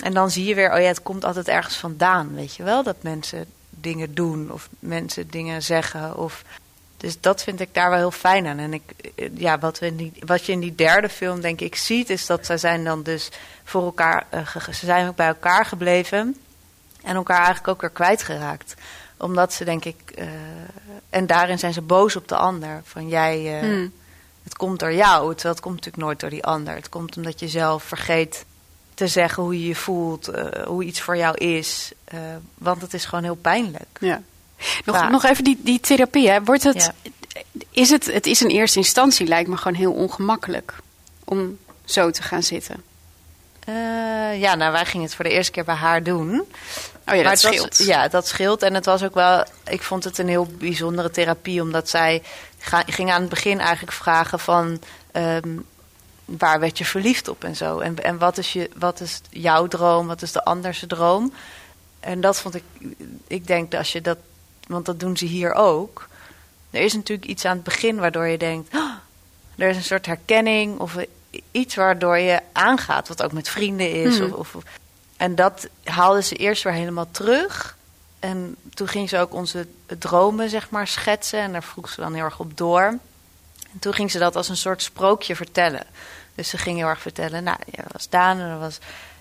[0.02, 2.82] En dan zie je weer, oh ja, het komt altijd ergens vandaan, weet je wel?
[2.82, 6.16] Dat mensen dingen doen of mensen dingen zeggen.
[6.16, 6.44] Of...
[6.96, 8.58] Dus dat vind ik daar wel heel fijn aan.
[8.58, 8.82] En ik,
[9.34, 12.26] ja, wat, we in die, wat je in die derde film denk ik ziet, is
[12.26, 13.30] dat zij zijn dan dus
[13.64, 16.36] voor elkaar, uh, ze zijn ook bij elkaar gebleven.
[17.02, 18.74] En elkaar eigenlijk ook weer kwijtgeraakt.
[19.16, 20.26] Omdat ze denk ik, uh,
[21.10, 22.80] en daarin zijn ze boos op de ander.
[22.84, 23.92] Van jij, uh, hmm.
[24.42, 26.74] het komt door jou, terwijl het komt natuurlijk nooit door die ander.
[26.74, 28.44] Het komt omdat je zelf vergeet
[29.00, 31.92] te zeggen hoe je je voelt, uh, hoe iets voor jou is.
[32.14, 32.20] Uh,
[32.54, 33.98] want het is gewoon heel pijnlijk.
[34.00, 34.22] Ja.
[34.84, 36.30] Nog, nog even die, die therapie.
[36.30, 36.42] Hè.
[36.44, 37.10] Wordt het, ja.
[37.70, 40.74] is het, het is in eerste instantie lijkt me gewoon heel ongemakkelijk
[41.24, 42.82] om zo te gaan zitten.
[43.68, 46.40] Uh, ja, nou wij gingen het voor de eerste keer bij haar doen.
[47.06, 47.78] Oh ja, dat scheelt.
[47.78, 48.62] Was, ja, dat scheelt.
[48.62, 52.22] En het was ook wel, ik vond het een heel bijzondere therapie, omdat zij
[52.58, 54.80] ga, ging aan het begin eigenlijk vragen van.
[55.12, 55.66] Um,
[56.38, 57.78] waar werd je verliefd op en zo?
[57.78, 60.06] En, en wat, is je, wat is jouw droom?
[60.06, 61.32] Wat is de anderse droom?
[62.00, 62.64] En dat vond ik,
[63.26, 64.18] ik denk dat als je dat,
[64.66, 66.08] want dat doen ze hier ook.
[66.70, 68.92] Er is natuurlijk iets aan het begin waardoor je denkt, oh,
[69.56, 70.96] er is een soort herkenning of
[71.50, 74.18] iets waardoor je aangaat, wat ook met vrienden is.
[74.18, 74.26] Hmm.
[74.26, 74.32] Mm.
[74.32, 74.62] Of, of,
[75.16, 77.76] en dat haalde ze eerst weer helemaal terug.
[78.18, 79.66] En toen ging ze ook onze
[79.98, 81.40] dromen, zeg maar, schetsen.
[81.40, 82.98] En daar vroeg ze dan heel erg op door.
[83.72, 85.86] En toen ging ze dat als een soort sprookje vertellen.
[86.40, 88.78] Dus ze ging heel erg vertellen, nou, dat was Daan en dat was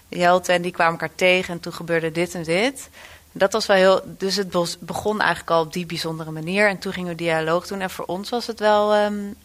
[0.08, 2.89] Jelte en die kwamen elkaar tegen en toen gebeurde dit en dit.
[3.32, 6.93] Dat was wel heel, dus het begon eigenlijk al op die bijzondere manier en toen
[6.93, 9.36] gingen we dialoog doen en voor ons was het wel, um,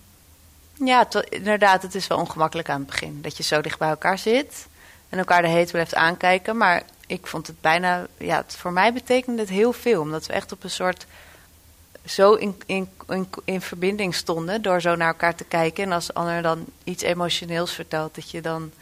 [0.74, 3.22] ja, inderdaad, het is wel ongemakkelijk aan het begin.
[3.22, 4.66] Dat je zo dicht bij elkaar zit
[5.08, 8.92] en elkaar de heet blijft aankijken, maar ik vond het bijna, ja, het, voor mij
[8.92, 11.06] betekende het heel veel, omdat we echt op een soort
[12.05, 15.85] zo in, in, in, in, verbinding stonden door zo naar elkaar te kijken.
[15.85, 18.73] En als de ander dan iets emotioneels vertelt, dat je dan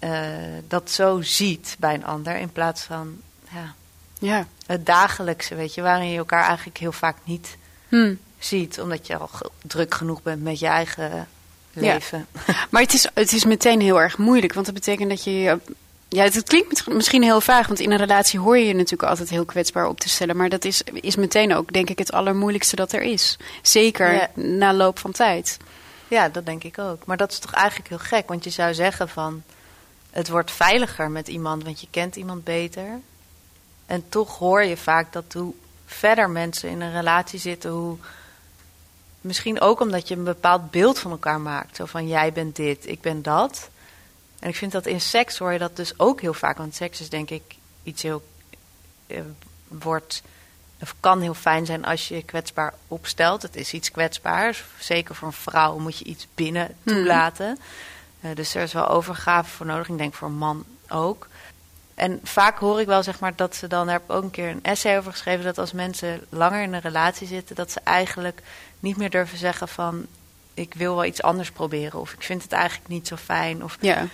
[0.00, 0.36] uh,
[0.68, 3.74] dat zo ziet bij een ander in plaats van ja,
[4.18, 4.46] ja.
[4.66, 7.56] het dagelijkse, weet je, waarin je elkaar eigenlijk heel vaak niet
[7.88, 8.18] hmm.
[8.38, 9.30] ziet, omdat je al
[9.62, 11.28] druk genoeg bent met je eigen
[11.72, 12.26] leven.
[12.46, 12.66] Ja.
[12.70, 15.58] Maar het is, het is meteen heel erg moeilijk, want dat betekent dat je
[16.16, 19.30] ja, het klinkt misschien heel vaag, want in een relatie hoor je je natuurlijk altijd
[19.30, 20.36] heel kwetsbaar op te stellen.
[20.36, 23.38] Maar dat is, is meteen ook, denk ik, het allermoeilijkste dat er is.
[23.62, 24.30] Zeker ja.
[24.34, 25.56] na loop van tijd.
[26.08, 27.06] Ja, dat denk ik ook.
[27.06, 29.42] Maar dat is toch eigenlijk heel gek, want je zou zeggen van...
[30.10, 33.00] het wordt veiliger met iemand, want je kent iemand beter.
[33.86, 35.54] En toch hoor je vaak dat hoe
[35.86, 37.96] verder mensen in een relatie zitten, hoe...
[39.20, 41.76] Misschien ook omdat je een bepaald beeld van elkaar maakt.
[41.76, 43.68] Zo van, jij bent dit, ik ben dat...
[44.38, 46.56] En ik vind dat in seks hoor je dat dus ook heel vaak.
[46.56, 47.42] Want seks is denk ik
[47.82, 48.22] iets heel.
[49.06, 49.20] Uh,
[49.68, 50.22] wordt.
[50.80, 53.42] Of kan heel fijn zijn als je je kwetsbaar opstelt.
[53.42, 54.64] Het is iets kwetsbaars.
[54.78, 57.48] Zeker voor een vrouw moet je iets binnen toelaten.
[57.48, 58.30] Mm.
[58.30, 59.88] Uh, dus er is wel overgave voor nodig.
[59.88, 61.28] Ik denk voor een man ook.
[61.94, 63.86] En vaak hoor ik wel zeg maar dat ze dan.
[63.86, 65.44] Daar heb ik ook een keer een essay over geschreven.
[65.44, 67.56] Dat als mensen langer in een relatie zitten.
[67.56, 68.42] dat ze eigenlijk
[68.80, 70.06] niet meer durven zeggen van.
[70.54, 72.00] Ik wil wel iets anders proberen.
[72.00, 73.64] Of ik vind het eigenlijk niet zo fijn.
[73.64, 74.06] Of ja.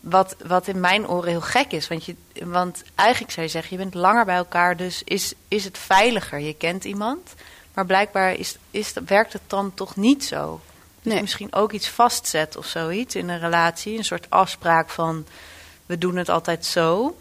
[0.00, 1.88] Wat, wat in mijn oren heel gek is.
[1.88, 5.64] Want, je, want eigenlijk zou je zeggen, je bent langer bij elkaar, dus is, is
[5.64, 6.38] het veiliger.
[6.38, 7.34] Je kent iemand.
[7.74, 10.60] Maar blijkbaar is, is, werkt het dan toch niet zo.
[11.02, 11.22] Dus nee.
[11.22, 13.98] misschien ook iets vastzet of zoiets in een relatie.
[13.98, 15.26] Een soort afspraak van,
[15.86, 17.16] we doen het altijd zo.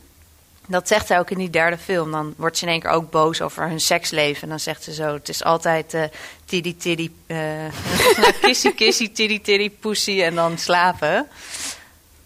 [0.67, 2.11] Dat zegt zij ook in die derde film.
[2.11, 4.41] Dan wordt ze in één keer ook boos over hun seksleven.
[4.41, 6.03] En dan zegt ze zo, het is altijd uh,
[6.45, 7.37] tiddy tiddy, uh,
[8.41, 11.27] kissy kissy, tiddy tiddy, pussy en dan slapen.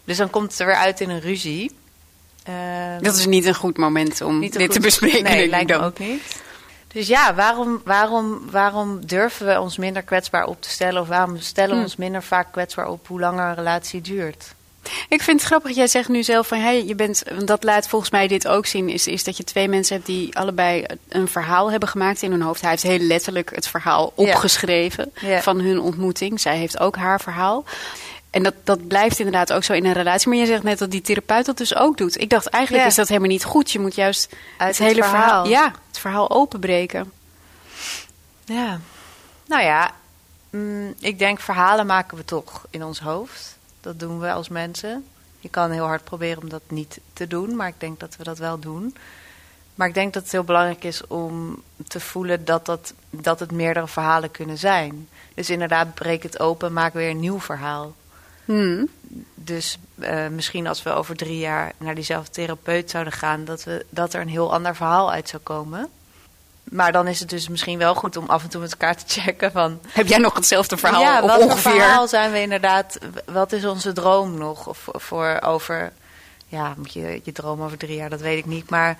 [0.04, 1.70] Dus dan komt het er weer uit in een ruzie.
[2.48, 2.54] Uh,
[3.00, 5.22] dat is niet een goed moment om dit goed, te bespreken.
[5.22, 6.22] Nee, lijkt me ook niet.
[6.92, 11.00] Dus ja, waarom, waarom, waarom durven we ons minder kwetsbaar op te stellen?
[11.02, 11.82] Of waarom stellen we Hm.
[11.82, 14.54] ons minder vaak kwetsbaar op hoe langer een relatie duurt?
[15.08, 18.10] Ik vind het grappig, jij zegt nu zelf van hey, je bent, dat laat volgens
[18.10, 21.70] mij dit ook zien, is, is dat je twee mensen hebt die allebei een verhaal
[21.70, 22.60] hebben gemaakt in hun hoofd.
[22.60, 24.24] Hij heeft heel letterlijk het verhaal Ja.
[24.24, 25.42] opgeschreven Ja.
[25.42, 26.40] van hun ontmoeting.
[26.40, 27.64] Zij heeft ook haar verhaal.
[28.34, 30.28] En dat, dat blijft inderdaad ook zo in een relatie.
[30.28, 32.20] Maar je zegt net dat die therapeut dat dus ook doet.
[32.20, 32.90] Ik dacht eigenlijk Ja.
[32.90, 33.70] is dat helemaal niet goed.
[33.70, 35.20] Je moet juist Uit het het hele verhaal.
[35.44, 35.46] verhaal.
[35.46, 37.12] ja, het verhaal openbreken.
[38.44, 38.80] Ja.
[39.46, 39.90] Nou ja,
[40.50, 43.56] mm, ik denk verhalen maken we toch in ons hoofd.
[43.80, 45.04] Dat doen we als mensen.
[45.40, 48.24] Je kan heel hard proberen om dat niet te doen, maar ik denk dat we
[48.24, 48.96] dat wel doen.
[49.74, 53.52] Maar ik denk dat het heel belangrijk is om te voelen dat, dat, dat het
[53.52, 55.08] meerdere verhalen kunnen zijn.
[55.34, 57.94] Dus inderdaad, breek het open, maak weer een nieuw verhaal.
[58.44, 58.88] Hmm.
[59.34, 63.86] Dus eh, misschien als we over drie jaar naar diezelfde therapeut zouden gaan, dat, we,
[63.90, 65.88] dat er een heel ander verhaal uit zou komen.
[66.64, 69.20] Maar dan is het dus misschien wel goed om af en toe met elkaar te
[69.20, 69.80] checken van...
[69.88, 71.72] Heb jij nog hetzelfde verhaal Ja, wat ongeveer?
[71.72, 72.98] verhaal zijn we inderdaad...
[73.26, 74.66] Wat is onze droom nog?
[74.66, 75.92] Of voor over...
[76.46, 78.70] Ja, moet je je droom over drie jaar, dat weet ik niet.
[78.70, 78.98] Maar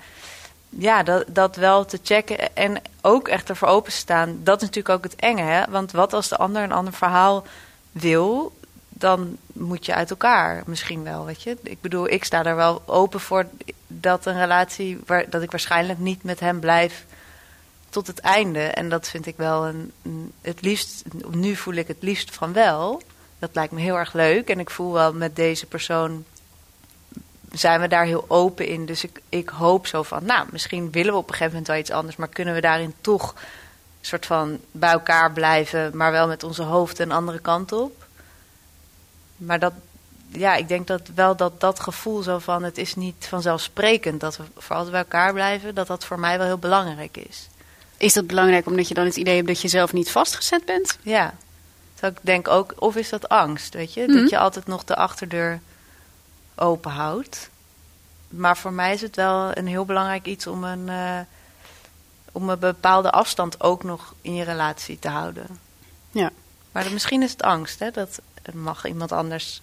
[0.69, 4.39] ja, dat, dat wel te checken en ook echt ervoor openstaan.
[4.43, 5.63] Dat is natuurlijk ook het enge, hè?
[5.69, 7.45] Want wat als de ander een ander verhaal
[7.91, 8.54] wil...
[8.97, 11.57] dan moet je uit elkaar misschien wel, weet je.
[11.63, 13.45] Ik bedoel, ik sta daar wel open voor
[13.87, 14.99] dat een relatie...
[15.05, 17.05] Waar, dat ik waarschijnlijk niet met hem blijf
[17.89, 18.59] tot het einde.
[18.59, 22.53] En dat vind ik wel een, een- het liefst, nu voel ik het liefst van
[22.53, 23.01] wel.
[23.39, 24.49] Dat lijkt me heel erg leuk.
[24.49, 26.25] En ik voel wel met deze persoon
[27.51, 28.85] zijn we daar heel open in.
[28.85, 31.77] Dus ik, ik hoop zo van, nou, misschien willen we op een gegeven moment wel
[31.79, 33.35] iets anders, maar kunnen we daarin toch
[34.01, 38.04] soort van bij elkaar blijven, maar wel met onze hoofd een andere kant op.
[39.37, 39.73] Maar dat,
[40.27, 44.37] ja, ik denk dat wel dat dat gevoel zo van, het is niet vanzelfsprekend dat
[44.37, 47.47] we voor altijd bij elkaar blijven, dat dat voor mij wel heel belangrijk is.
[47.97, 50.97] Is dat belangrijk omdat je dan het idee hebt dat je zelf niet vastgezet bent?
[51.01, 51.33] Ja.
[52.01, 54.03] Ik denk ook, of is dat angst, weet je?
[54.07, 54.17] Mhm.
[54.19, 55.59] Dat je altijd nog de achterdeur
[56.55, 57.49] open houdt.
[58.29, 61.19] Maar voor mij is het wel een heel belangrijk iets om een, eh,
[62.31, 65.47] om een bepaalde afstand ook nog in je relatie te houden.
[66.11, 66.31] Ja.
[66.71, 67.91] Maar dat- misschien is het angst, hè?
[67.91, 68.19] Dat
[68.53, 69.61] mag iemand anders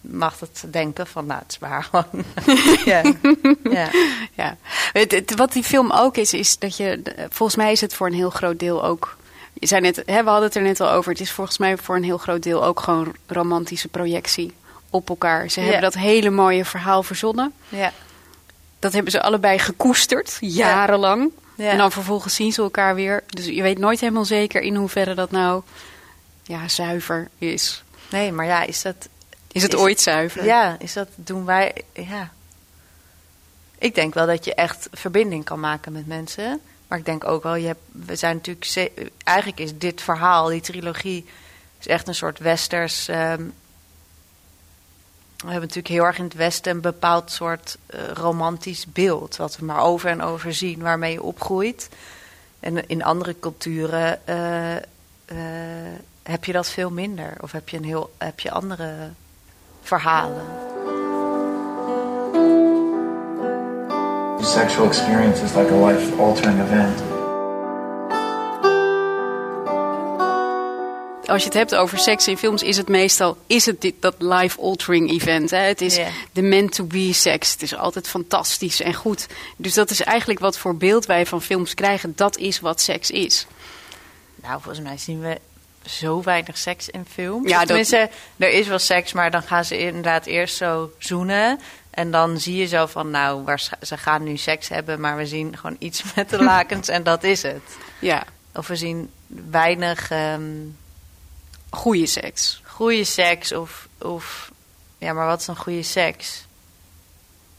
[0.00, 2.24] mag het denken van, nou, het is waar gewoon.
[2.84, 3.02] ja.
[3.78, 3.90] ja.
[4.34, 4.56] Ja.
[4.92, 7.02] Het, het- wat die film ook is, is dat je.
[7.30, 9.16] Volgens mij is het voor een heel groot deel ook.
[9.52, 11.10] Je zei net, hè, we hadden het er net al over.
[11.12, 14.52] Het is volgens mij voor een heel groot deel ook gewoon romantische projectie
[14.90, 15.50] op elkaar.
[15.50, 15.66] Ze Ja.
[15.66, 17.52] hebben dat hele mooie verhaal verzonnen.
[17.68, 17.92] Ja.
[18.78, 21.30] Dat hebben ze allebei gekoesterd, jarenlang.
[21.54, 21.70] Ja.
[21.70, 23.22] En dan vervolgens zien ze elkaar weer.
[23.26, 25.62] Dus je weet nooit helemaal zeker in hoeverre dat nou
[26.42, 27.82] ja, zuiver is.
[28.10, 29.08] Nee, maar ja, is dat...
[29.52, 30.44] Is het ooit zuiver?
[30.44, 31.74] Ja, is dat doen wij.
[31.92, 32.30] Ja.
[33.78, 36.60] Ik denk wel dat je echt verbinding kan maken met mensen.
[36.88, 38.90] Maar ik denk ook wel, je hebt, we zijn natuurlijk.
[39.24, 41.26] Eigenlijk is dit verhaal, die trilogie,
[41.80, 43.08] is echt een soort westers.
[43.08, 43.42] ehm,
[45.38, 49.36] we hebben natuurlijk heel erg in het Westen een bepaald soort eh, romantisch beeld.
[49.36, 51.88] Wat we maar over en over zien, waarmee je opgroeit.
[52.60, 55.98] En in andere culturen eh, eh,
[56.30, 57.36] heb je dat veel minder.
[57.40, 59.10] Of heb je, een heel, heb je andere
[59.82, 60.44] verhalen.
[64.40, 67.02] Sexual experience is like a life-altering event.
[71.28, 74.14] als je het hebt over seks in films, is het meestal is het dit, dat
[74.18, 75.50] life-altering event.
[75.50, 75.58] Hè?
[75.58, 75.98] Het is
[76.32, 77.52] de meant-to-be seks.
[77.52, 79.26] Het is altijd fantastisch en goed.
[79.56, 82.12] Dus dat is eigenlijk wat voor beeld wij van films krijgen.
[82.16, 83.46] Dat is wat seks is.
[84.42, 85.38] Nou, volgens mij zien we
[85.88, 87.44] zo weinig seks in films.
[87.44, 90.90] Ja, Ja, dat- Tenminste, er is wel seks, maar dan gaan ze inderdaad eerst zo
[90.98, 91.60] zoenen.
[91.90, 95.56] En dan zie je zo van, nou, ze gaan nu seks hebben, maar we zien
[95.58, 97.62] gewoon iets met de lakens en dat is het.
[97.98, 98.24] Ja,
[98.54, 99.10] Of we zien
[99.50, 100.42] weinig ehm
[101.70, 102.62] goede seks.
[102.66, 104.50] goede seks of, of...
[104.98, 106.46] Ja, maar wat is dan goede seks?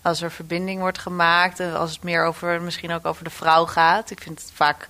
[0.02, 3.65] Als er verbinding wordt gemaakt, en als het meer over, misschien ook over de vrouw
[3.65, 4.12] gaat.
[4.12, 4.88] Ik vind het vaak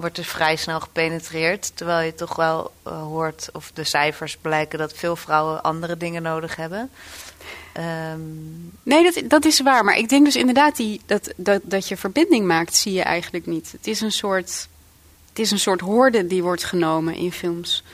[0.00, 1.76] wordt er vrij snel gepenetreerd.
[1.76, 6.22] Terwijl je toch wel eh, hoort, of de cijfers blijken dat veel vrouwen andere dingen
[6.22, 6.90] nodig hebben.
[7.72, 8.20] Ehm,
[8.82, 9.84] Nee, dat, dat is waar.
[9.84, 13.46] Maar ik denk dus inderdaad die, dat, dat, dat je verbinding maakt, zie je eigenlijk
[13.46, 13.72] niet.
[13.72, 14.68] Het is een soort,
[15.28, 17.84] het is een soort hoorde die wordt genomen in films.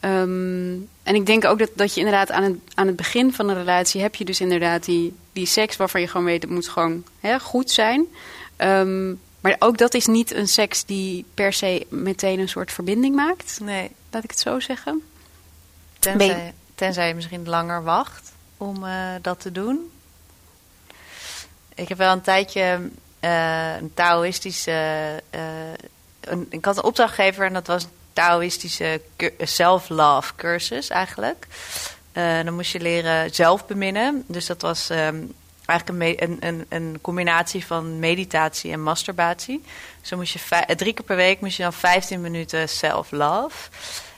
[0.00, 3.48] Ehm, en ik denk ook dat, dat je inderdaad aan het, aan het begin van
[3.48, 6.68] een relatie heb je dus inderdaad die, die seks waarvan je gewoon weet het moet
[6.68, 8.06] gewoon hè, goed zijn.
[8.56, 13.14] Ehm, maar ook dat is niet een seks die per se meteen een soort verbinding
[13.14, 13.58] maakt.
[13.62, 15.02] nee, Laat ik het zo zeggen.
[15.98, 19.90] tenzij, tenzij je misschien langer wacht om eh, dat te doen.
[21.74, 25.22] Ik heb wel een tijdje eh, een Taoïstische.
[25.30, 25.40] eh,
[26.20, 29.00] een, ik had een opdrachtgever en dat was een Taoïstische
[29.38, 31.46] self-love cursus eigenlijk.
[32.12, 34.24] Dan moest je leren zelf beminnen.
[34.26, 35.24] Dus dat was ehm,
[35.66, 39.64] eigenlijk een, een, een, combinatie van meditatie en masturbatie.
[40.08, 43.70] Dan moest je eh, drie keer per week moest je dan 15 minuten self-love.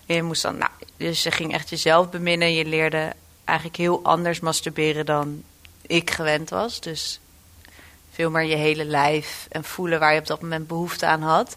[0.06, 2.54] Je moest dan, nou, dus je ging echt jezelf beminnen.
[2.54, 3.12] Je leerde
[3.44, 5.42] eigenlijk heel anders masturberen dan
[5.86, 6.80] ik gewend was.
[6.80, 7.20] Dus
[8.10, 11.56] veel meer je hele lijf en voelen waar je op dat moment behoefte aan had.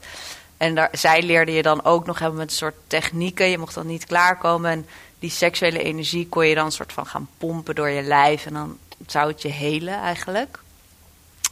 [0.58, 3.50] En daar, zij leerde je dan ook nog hebben met een soort technieken.
[3.50, 4.72] Je mocht dan niet klaarkomen.
[4.72, 4.88] En
[5.20, 8.46] die seksuele energie kon je dan soort van gaan pompen door je lijf.
[8.46, 10.60] En dan zou het je helen eigenlijk.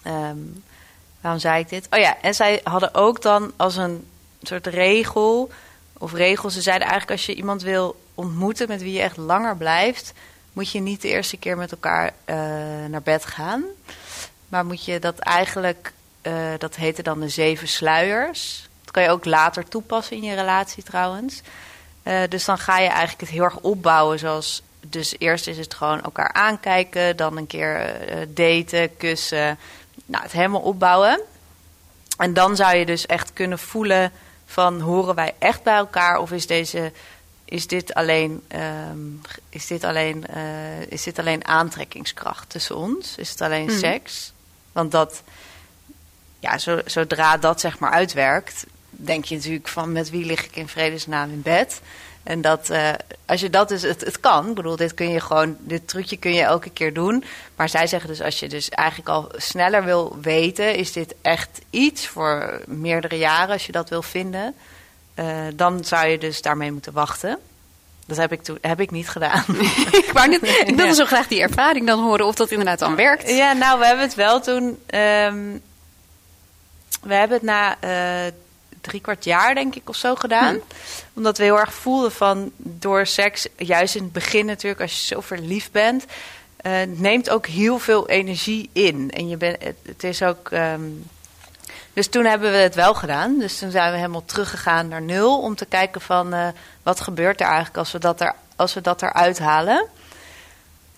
[0.04, 0.38] Ehm,
[1.22, 1.88] waarom zei ik dit?
[1.90, 4.08] Oh ja, en zij hadden ook dan als een
[4.42, 5.52] soort regel...
[5.98, 8.68] of regel, ze zeiden eigenlijk als je iemand wil ontmoeten...
[8.68, 10.14] met wie je echt langer blijft...
[10.54, 12.36] moet je niet de eerste keer met elkaar eh,
[12.90, 13.64] naar bed gaan...
[14.48, 18.70] Maar moet je dat eigenlijk, eh, dat heette dan de zeven sluiers.
[18.82, 21.42] Dat kan je ook later toepassen in je relatie trouwens.
[22.04, 24.64] Eh, dus dan ga je eigenlijk het heel erg opbouwen zoals...
[24.89, 29.58] Dus eerst is het gewoon elkaar aankijken, dan een keer eh, daten, kussen.
[30.06, 31.21] Nou, het helemaal opbouwen.
[32.17, 34.12] En dan zou je dus echt kunnen voelen
[34.45, 36.91] van horen wij echt bij elkaar of is deze
[37.45, 38.98] is dit alleen, ehm,
[39.50, 43.15] is dit alleen, eh, is dit alleen aantrekkingskracht tussen ons?
[43.17, 43.78] Is het alleen Mhm.
[43.78, 44.34] seks?
[44.71, 45.24] Want dat,
[46.39, 50.56] ja, zo, zodra dat zeg maar uitwerkt, denk je natuurlijk van met wie lig ik
[50.56, 51.82] in vredesnaam in bed?
[52.26, 52.90] En dat, eh,
[53.26, 56.18] als je dat dus, het, het kan, ik bedoel, dit kun je gewoon, dit trucje
[56.18, 57.24] kun je elke keer doen.
[57.56, 61.60] Maar zij zeggen dus, als je dus eigenlijk al sneller wil weten, is dit echt
[61.70, 64.56] iets voor meerdere jaren, als je dat wil vinden,
[65.14, 67.38] eh, dan zou je dus daarmee moeten wachten.
[68.06, 69.44] Dat heb ik, toen, heb ik niet gedaan.
[70.02, 72.96] ik, wou net, ik wilde zo graag die ervaring dan horen of dat inderdaad dan
[72.96, 73.30] werkt.
[73.30, 74.80] Ja, nou, we hebben het wel toen.
[74.86, 75.58] ehm,
[77.02, 78.32] we hebben het na eh,
[78.86, 80.60] drie kwart jaar, denk ik, of zo gedaan.
[81.13, 85.06] Omdat we heel erg voelden van door seks, juist in het begin natuurlijk, als je
[85.15, 86.06] zo verliefd bent,
[86.62, 89.12] het neemt ook heel veel energie in.
[89.12, 90.52] En je bent, het, het is ook.
[90.52, 90.82] ehm,
[91.93, 93.39] dus toen hebben we het wel gedaan.
[93.39, 96.48] Dus toen zijn we helemaal teruggegaan naar nul om te kijken van eh,
[96.84, 99.88] wat gebeurt er eigenlijk als we dat, er, als we dat eruit halen.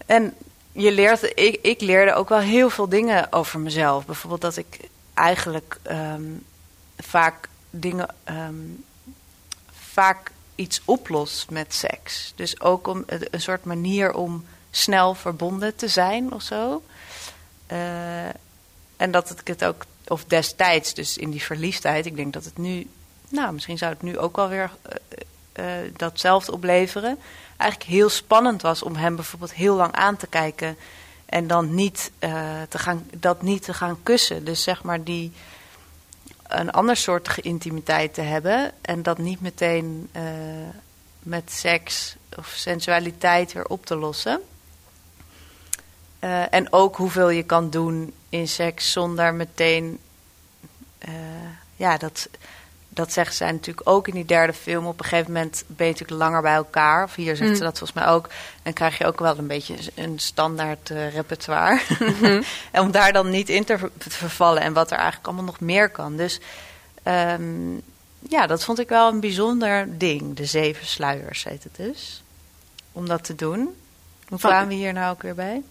[0.06, 0.34] En
[0.72, 4.06] je leert, ik, ik leerde ook wel heel veel dingen over mezelf.
[4.06, 4.80] Bijvoorbeeld dat ik
[5.14, 6.24] eigenlijk ehm,
[6.98, 8.56] vaak dingen, ehm,
[9.72, 12.34] vaak iets oplos met seks.
[12.36, 16.84] Dus ook om een een soort manier om snel verbonden te zijn of zo.
[17.68, 18.28] Eh,
[18.98, 22.58] en dat ik het ook, of destijds, dus in die verliefdheid, ik denk dat het
[22.58, 22.90] nu,
[23.30, 27.20] nou, misschien zou het nu ook wel weer eh, eh, datzelfde opleveren.
[27.58, 30.78] Eigenlijk heel spannend was om hem bijvoorbeeld heel lang aan te kijken
[31.26, 34.46] en dan niet, eh, te gaan, dat niet te gaan kussen.
[34.46, 35.32] Dus zeg maar die
[36.48, 40.24] een ander soortige intimiteit te hebben en dat niet meteen eh,
[41.20, 44.42] met seks of sensualiteit weer op te lossen.
[46.20, 50.00] Eh, en ook hoeveel je kan doen in seks zonder meteen.
[50.98, 51.14] eh,
[51.76, 52.30] ja, dat,
[52.98, 54.86] dat zeggen zij natuurlijk ook in die derde film.
[54.86, 57.04] Op een gegeven moment ben je natuurlijk langer bij elkaar.
[57.04, 57.56] Of hier zegt Mm.
[57.56, 58.30] ze dat volgens mij ook.
[58.64, 61.82] Dan krijg je ook wel een beetje een standaard eh, repertoire.
[62.72, 64.62] En om daar dan niet in te ver- te vervallen.
[64.62, 66.16] En wat er eigenlijk allemaal nog meer kan.
[66.18, 66.40] Dus
[67.04, 67.74] ehm,
[68.30, 70.36] ja, dat vond ik wel een bijzonder ding.
[70.36, 72.24] De zeven sluiers heet het dus.
[72.92, 73.76] Om dat te doen.
[74.28, 75.62] Hoe kwamen we hier nou ook weer bij?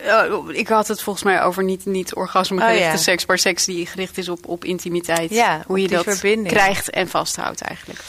[0.00, 2.96] Eh, ik had het volgens mij over niet, niet orgasmegerichte Oh, ja.
[2.96, 5.30] seks, maar seks die gericht is op, op intimiteit.
[5.30, 6.54] Ja, Hoe je op dat verbinding.
[6.54, 8.00] krijgt en vasthoudt eigenlijk.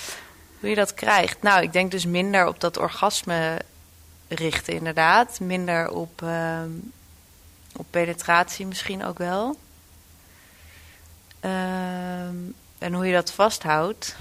[0.60, 1.42] Hoe je dat krijgt?
[1.42, 3.60] Nou, ik denk dus minder op dat orgasme
[4.28, 5.40] richten, inderdaad.
[5.40, 6.70] Minder op, ehm,
[7.76, 9.58] op penetratie misschien ook wel.
[11.40, 12.36] Ehm,
[12.78, 14.16] en hoe je dat vasthoudt,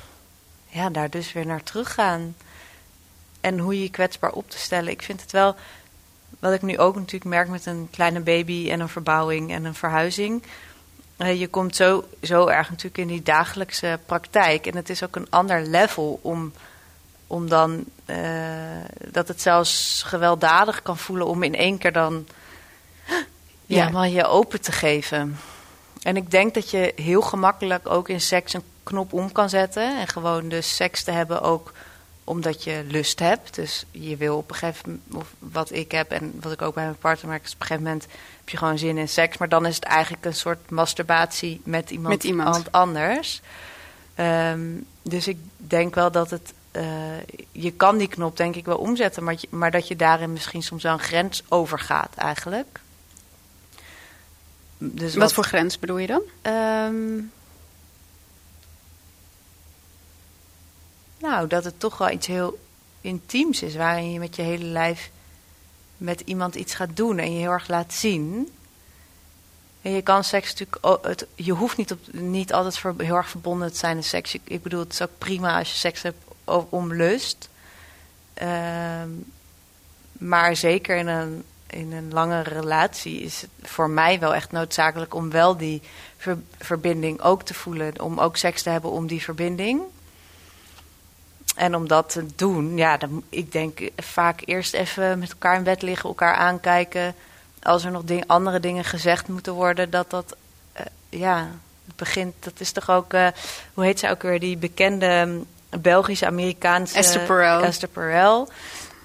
[0.68, 2.36] ja, daar dus weer naar teruggaan.
[3.40, 4.90] En hoe je je kwetsbaar op te stellen.
[4.92, 5.56] Ik vind het wel,
[6.42, 9.74] wat ik nu ook natuurlijk merk met een kleine baby en een verbouwing en een
[9.74, 10.42] verhuizing.
[11.16, 14.66] Eh, je komt zo, zo erg natuurlijk in die dagelijkse praktijk.
[14.66, 16.52] En het is ook een ander level om,
[17.26, 18.16] om dan eh,
[19.10, 22.26] dat het zelfs gewelddadig kan voelen om in één keer dan
[23.66, 23.90] ja, Ja.
[23.90, 25.38] maar je open te geven.
[26.02, 29.98] En ik denk dat je heel gemakkelijk ook in seks een knop om kan zetten.
[30.00, 31.72] En gewoon dus seks te hebben ook
[32.24, 33.54] omdat je lust hebt.
[33.54, 36.74] Dus je wil op een gegeven moment, of wat ik heb en wat ik ook
[36.74, 38.06] bij mijn partner merk, is op een gegeven moment
[38.38, 39.36] heb je gewoon zin in seks.
[39.38, 42.56] Maar dan is het eigenlijk een soort masturbatie met iemand, Met iemand.
[42.56, 43.40] an- anders.
[44.14, 44.60] Ehm,
[45.02, 46.52] dus ik denk wel dat het.
[46.70, 46.84] eh,
[47.52, 50.62] je kan die knop denk ik wel omzetten, maar, je- maar dat je daarin misschien
[50.62, 52.80] soms wel een grens overgaat eigenlijk.
[54.78, 56.22] Dus Wat voor grens bedoel je dan?
[56.42, 56.94] Ehm,
[61.22, 62.58] nou, dat het toch wel iets heel
[63.00, 65.10] intiems is, waarin je met je hele lijf
[65.96, 68.52] met iemand iets gaat doen en je heel erg laat zien.
[69.82, 73.28] En je kan seks natuurlijk, het, je hoeft niet, op, niet altijd ver- heel erg
[73.28, 74.36] verbonden te zijn aan seks.
[74.44, 76.24] Ik, bedoel, het is ook prima als je seks hebt
[76.68, 77.48] om lust.
[78.34, 79.08] Ehm,
[80.12, 85.14] maar zeker in een, in een lange relatie is het voor mij wel echt noodzakelijk
[85.14, 85.82] om wel die
[86.16, 88.00] ver- verbinding ook te voelen.
[88.00, 89.80] Om ook seks te hebben om die verbinding.
[91.54, 95.62] En om dat te doen, ja, dan, ik denk vaak eerst even met elkaar in
[95.62, 97.14] bed liggen, elkaar aankijken.
[97.62, 100.36] Als er nog ding, andere dingen gezegd moeten worden, dat dat,
[100.72, 101.50] eh, ja,
[101.86, 102.34] het begint.
[102.38, 103.26] Dat is toch ook, eh,
[103.74, 105.46] hoe heet ze ook weer, die bekende mm,
[105.80, 106.96] Belgische-Amerikaanse...
[106.96, 107.62] Esther Perel.
[107.62, 108.48] Esther Perel.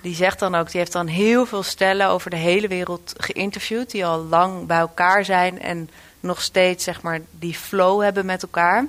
[0.01, 3.91] Die zegt dan ook, die heeft dan heel veel stellen over de hele wereld geïnterviewd,
[3.91, 5.89] die al lang bij elkaar zijn en
[6.19, 8.85] nog steeds, zeg maar, die flow hebben met elkaar.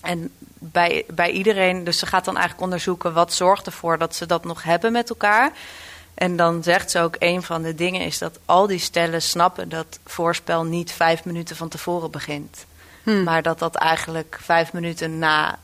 [0.00, 4.26] En bij, bij iedereen, dus ze gaat dan eigenlijk onderzoeken wat zorgt ervoor dat ze
[4.26, 5.52] dat nog hebben met elkaar.
[6.14, 9.68] En dan zegt ze ook, een van de dingen is dat al die stellen snappen
[9.68, 12.66] dat voorspel niet vijf minuten van tevoren begint.
[13.02, 13.22] Hmm.
[13.22, 15.58] Maar dat dat eigenlijk vijf minuten na,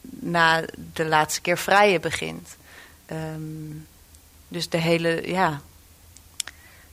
[0.00, 2.56] na de laatste keer vrije begint.
[3.06, 3.76] Ehm,
[4.48, 5.60] dus de hele, ja.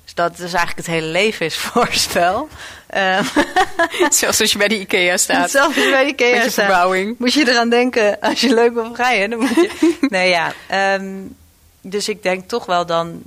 [0.07, 2.47] Dus dat is eigenlijk het hele leven is voorspel.
[2.87, 3.23] Ehm,
[4.09, 5.49] Zelfs als je bij de IKEA staat.
[5.51, 6.65] Zelfs als je bij de IKEA Met je staat.
[6.65, 7.15] verbouwing.
[7.19, 9.97] Moet je eraan denken, als je leuk wil vrijen, dan moet je...
[10.09, 10.53] nee, ja.
[10.67, 11.15] ehm,
[11.81, 13.21] dus ik denk toch wel dan...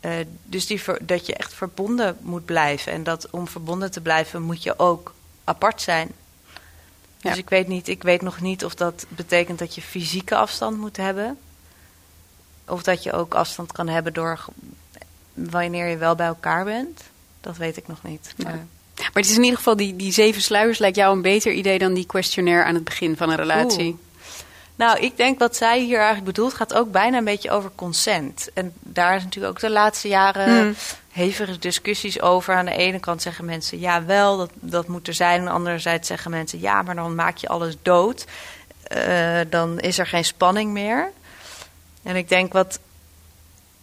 [0.00, 0.12] eh,
[0.44, 2.92] dus die ver- dat je echt verbonden moet blijven.
[2.92, 6.10] En dat om verbonden te blijven moet je ook apart zijn.
[7.20, 7.38] Dus Ja.
[7.38, 10.96] ik weet niet, ik weet nog niet of dat betekent dat je fysieke afstand moet
[10.96, 11.38] hebben.
[12.66, 14.44] Of dat je ook afstand kan hebben door
[15.34, 17.00] wanneer je wel bij elkaar bent.
[17.40, 18.32] Dat weet ik nog niet.
[18.36, 18.44] Ja.
[18.44, 18.66] Maar-
[18.96, 21.78] Maar het is in ieder geval, die, die zeven sluiers lijkt jou een beter idee
[21.78, 23.86] dan die questionnaire aan het begin van een relatie.
[23.90, 23.98] Oeh.
[24.76, 28.48] Nou, ik denk wat zij hier eigenlijk bedoelt, gaat ook bijna een beetje over consent.
[28.54, 30.74] En daar is natuurlijk ook de laatste jaren Hmm.
[31.10, 32.54] hevige discussies over.
[32.54, 35.38] Aan de ene kant zeggen mensen, ja wel, dat, dat moet er zijn.
[35.38, 38.24] Aan de andere zijde zeggen mensen, ja, maar dan maak je alles dood.
[38.82, 41.10] Eh, dan is er geen spanning meer.
[42.02, 42.78] En ik denk wat...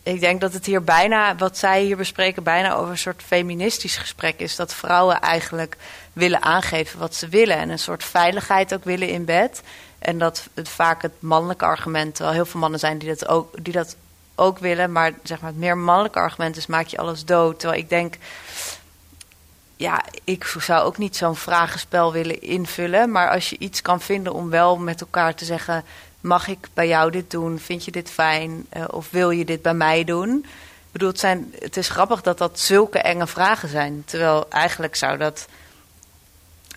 [0.08, 3.98] Ik denk dat het hier bijna, wat zij hier bespreken, bijna over een soort feministisch
[3.98, 4.56] gesprek is.
[4.56, 5.78] Dat vrouwen eigenlijk
[6.14, 7.58] willen aangeven wat ze willen.
[7.58, 9.62] En een soort veiligheid ook willen in bed.
[10.00, 13.64] En dat het vaak het mannelijke argument, terwijl heel veel mannen zijn die dat ook,
[13.64, 13.96] die dat
[14.36, 14.92] ook willen.
[14.92, 17.60] Maar zeg maar het meer mannelijke argument is, maak je alles dood.
[17.60, 18.18] Terwijl ik denk,
[19.76, 23.12] ja, ik zou ook niet zo'n vragenspel willen invullen.
[23.12, 25.84] Maar als je iets kan vinden om wel met elkaar te zeggen...
[26.28, 27.60] mag ik bij jou dit doen?
[27.60, 28.66] Vind je dit fijn?
[28.70, 30.38] Eh, of wil je dit bij mij doen?
[30.38, 34.04] Ik bedoel, het, zijn, het is grappig dat dat zulke enge vragen zijn.
[34.06, 35.48] Terwijl eigenlijk zou dat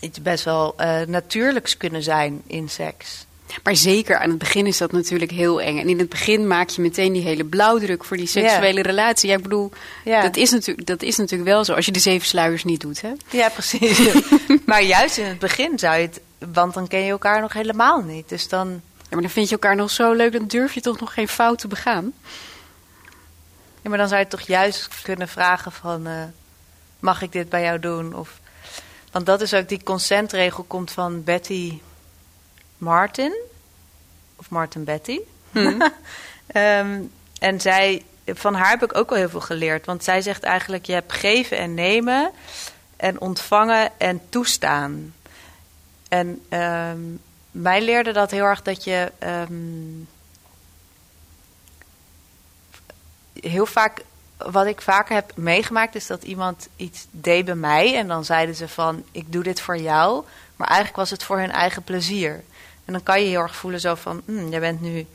[0.01, 3.27] iets best wel eh, natuurlijks kunnen zijn in seks.
[3.63, 5.79] Maar zeker aan het begin is dat natuurlijk heel eng.
[5.79, 9.29] En in het begin maak je meteen die hele blauwdruk voor die seksuele relatie.
[9.29, 9.71] Ja, ik bedoel,
[10.05, 13.01] dat, is natuurlijk, dat is natuurlijk wel zo als je de zeven sluiers niet doet.
[13.01, 13.13] Hè?
[13.31, 14.01] Ja, precies.
[14.67, 16.21] maar juist in het begin zou je het...
[16.53, 18.29] Want dan ken je elkaar nog helemaal niet.
[18.29, 18.81] Dus dan...
[19.11, 21.29] Ja, maar dan vind je elkaar nog zo leuk, dan durf je toch nog geen
[21.29, 22.13] fouten begaan.
[23.83, 26.07] Ja, maar dan zou je toch juist kunnen vragen van...
[26.07, 26.23] eh,
[26.99, 28.15] mag ik dit bij jou doen?
[28.15, 28.41] Of,
[29.13, 29.69] want dat is ook...
[29.69, 31.81] Die consentregel komt van Betty
[32.79, 33.37] Martin.
[34.37, 35.21] Of Martin Betty.
[36.47, 37.01] Ehm,
[37.39, 38.05] en zij...
[38.27, 39.87] Van haar heb ik ook wel heel veel geleerd.
[39.87, 40.87] Want zij zegt eigenlijk...
[40.87, 42.31] Je hebt geven en nemen...
[42.97, 45.15] En ontvangen en toestaan.
[46.09, 47.01] En ehm,
[47.51, 49.13] mij leerde dat heel erg dat je...
[49.19, 49.53] ehm,
[53.41, 54.05] heel vaak,
[54.37, 57.97] wat ik vaker heb meegemaakt, is dat iemand iets deed bij mij.
[57.97, 60.25] En dan zeiden ze van, ik doe dit voor jou.
[60.57, 62.43] Maar eigenlijk was het voor hun eigen plezier.
[62.85, 65.07] En dan kan je heel erg voelen zo van, hm, jij bent nu,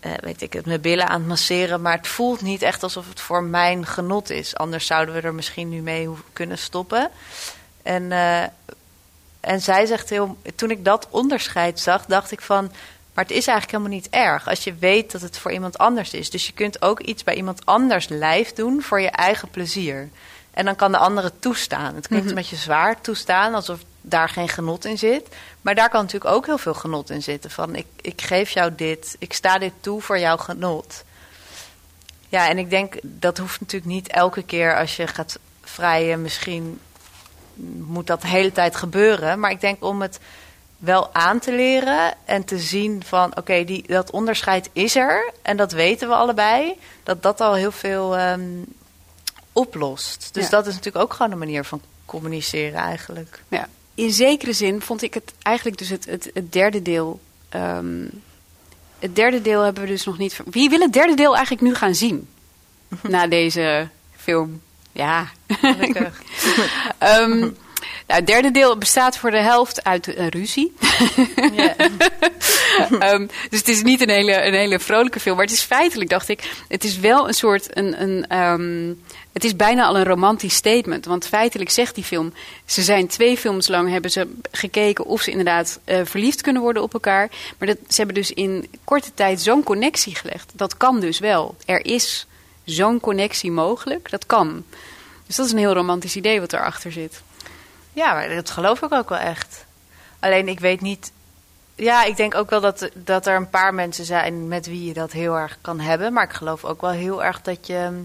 [0.00, 1.82] eh, weet ik het, mijn billen aan het masseren.
[1.82, 4.56] Maar het voelt niet echt alsof het voor mijn genot is.
[4.56, 7.10] Anders zouden we er misschien nu mee kunnen stoppen.
[7.82, 8.44] En, eh,
[9.40, 12.64] en zij zegt heel, toen ik dat onderscheid zag, dacht ik van,
[13.14, 16.12] maar het is eigenlijk helemaal niet erg als je weet dat het voor iemand anders
[16.12, 16.30] is.
[16.30, 20.08] Dus je kunt ook iets bij iemand anders lijf doen voor je eigen plezier.
[20.50, 21.94] En dan kan de andere toestaan.
[21.94, 22.36] Het klinkt Mhm.
[22.36, 25.28] een beetje zwaar toestaan, alsof daar geen genot in zit.
[25.60, 27.50] Maar daar kan natuurlijk ook heel veel genot in zitten.
[27.50, 31.04] Van ik, ik geef jou dit, ik sta dit toe voor jouw genot.
[32.28, 36.22] Ja, en ik denk dat hoeft natuurlijk niet elke keer als je gaat vrijen.
[36.22, 36.80] Misschien
[37.86, 39.40] moet dat de hele tijd gebeuren.
[39.40, 40.20] Maar ik denk om het
[40.78, 45.56] wel aan te leren en te zien van oké, die dat onderscheid is er en
[45.56, 48.40] dat weten we allebei, dat dat al heel veel ehm,
[49.52, 50.28] oplost.
[50.32, 50.50] Dus Ja.
[50.50, 53.42] dat is natuurlijk ook gewoon een manier van communiceren eigenlijk.
[53.48, 53.68] Ja.
[53.94, 58.04] In zekere zin vond ik het eigenlijk dus het, het, het derde deel ehm,
[58.98, 60.40] het derde deel hebben we dus nog niet...
[60.50, 62.28] Wie wil het derde deel eigenlijk nu gaan zien?
[63.02, 64.62] Na deze film.
[64.92, 65.30] Ja.
[65.48, 66.22] Gelukkig.
[66.98, 67.38] Ehm,
[68.10, 70.72] nou, het derde deel bestaat voor de helft uit een ruzie.
[72.98, 75.36] Ehm, dus het is niet een hele, een hele vrolijke film.
[75.36, 77.76] Maar het is feitelijk, dacht ik, het is wel een soort...
[77.76, 78.92] Een, een, ehm,
[79.32, 81.04] het is bijna al een romantisch statement.
[81.04, 82.32] Want feitelijk zegt die film...
[82.64, 86.82] Ze zijn twee films lang hebben ze gekeken of ze inderdaad eh, verliefd kunnen worden
[86.82, 87.30] op elkaar.
[87.58, 90.52] Maar dat, ze hebben dus in korte tijd zo'n connectie gelegd.
[90.54, 91.56] Dat kan dus wel.
[91.64, 92.26] Er is
[92.64, 94.10] zo'n connectie mogelijk.
[94.10, 94.64] Dat kan.
[95.26, 97.22] Dus dat is een heel romantisch idee wat erachter zit.
[97.92, 99.64] Ja, maar dat geloof ik ook wel echt.
[100.18, 101.12] Alleen ik weet niet.
[101.74, 104.92] Ja, ik denk ook wel dat, dat er een paar mensen zijn met wie je
[104.92, 106.12] dat heel erg kan hebben.
[106.12, 108.02] Maar ik geloof ook wel heel erg dat je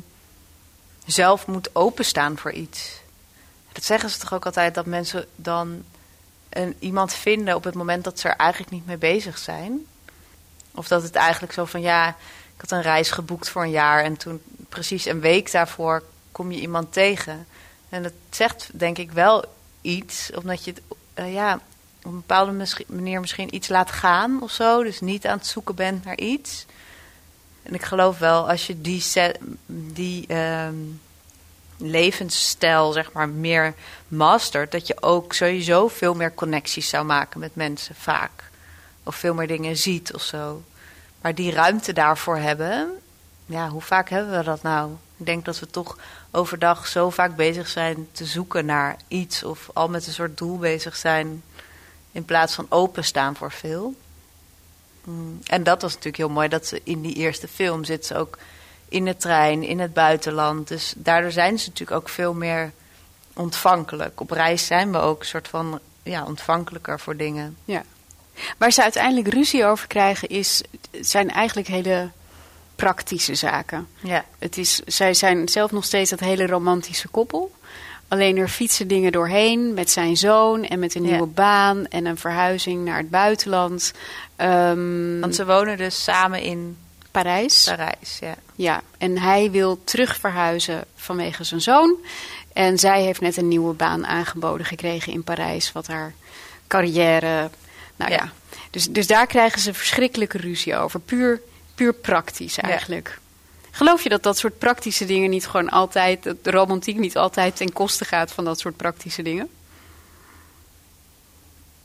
[1.06, 3.03] zelf moet openstaan voor iets.
[3.72, 5.84] Dat zeggen ze toch ook altijd dat mensen dan
[6.49, 9.86] een, iemand vinden op het moment dat ze er eigenlijk niet mee bezig zijn.
[10.72, 12.16] Of dat het eigenlijk zo van ja,
[12.56, 16.51] ik had een reis geboekt voor een jaar en toen precies een week daarvoor kom
[16.51, 17.47] je iemand tegen.
[17.89, 19.45] En dat zegt denk ik wel
[19.82, 20.82] iets, omdat je het
[21.20, 21.53] uh, ja,
[21.97, 24.84] op een bepaalde manier misschien iets laat gaan of zo.
[24.84, 26.66] Dus niet aan het zoeken bent naar iets.
[27.64, 29.03] En ik geloof wel, als je die,
[29.68, 31.01] die um,
[31.78, 33.74] levensstijl zeg maar meer
[34.08, 38.49] mastert, dat je ook sowieso veel meer connecties zou maken met mensen vaak.
[39.03, 40.64] Of veel meer dingen ziet of zo.
[41.26, 43.01] Maar die ruimte daarvoor hebben,
[43.45, 44.91] ja, hoe vaak hebben we dat nou?
[45.17, 45.97] Ik denk dat we toch
[46.32, 50.57] overdag zo vaak bezig zijn te zoeken naar iets of al met een soort doel
[50.57, 51.43] bezig zijn
[52.11, 53.95] in plaats van openstaan voor veel.
[55.03, 58.15] Mm, en dat was natuurlijk heel mooi dat ze in die eerste film zit ze
[58.15, 58.38] ook
[58.89, 60.67] in de trein, in het buitenland.
[60.67, 62.71] Dus daardoor zijn ze natuurlijk ook veel meer
[63.34, 64.21] ontvankelijk.
[64.21, 67.57] Op reis zijn we ook een soort van ja, ontvankelijker voor dingen.
[67.65, 67.84] Ja.
[68.57, 70.61] Waar ze uiteindelijk ruzie over krijgen, is,
[70.91, 72.09] zijn eigenlijk hele
[72.75, 73.88] praktische zaken.
[73.99, 74.25] Ja.
[74.39, 77.51] Het is, zij zijn zelf nog steeds dat hele romantische koppel.
[78.07, 82.17] Alleen er fietsen dingen doorheen met zijn zoon en met een nieuwe baan en een
[82.17, 83.91] verhuizing naar het buitenland.
[84.38, 86.77] Um, Want ze wonen dus samen in
[87.11, 87.63] Parijs.
[87.63, 88.36] Parijs, ja.
[88.55, 91.95] Ja, en hij wil terug verhuizen vanwege zijn zoon.
[92.53, 96.13] En zij heeft net een nieuwe baan aangeboden gekregen in Parijs, wat haar
[96.67, 97.49] carrière.
[97.95, 98.31] Nou ja,
[98.69, 100.99] dus, dus daar krijgen ze verschrikkelijke ruzie over.
[100.99, 101.41] Puur,
[101.75, 103.19] puur praktisch eigenlijk.
[103.71, 107.73] Geloof je dat dat soort praktische dingen niet gewoon altijd, de romantiek niet altijd ten
[107.73, 109.49] koste gaat van dat soort praktische dingen?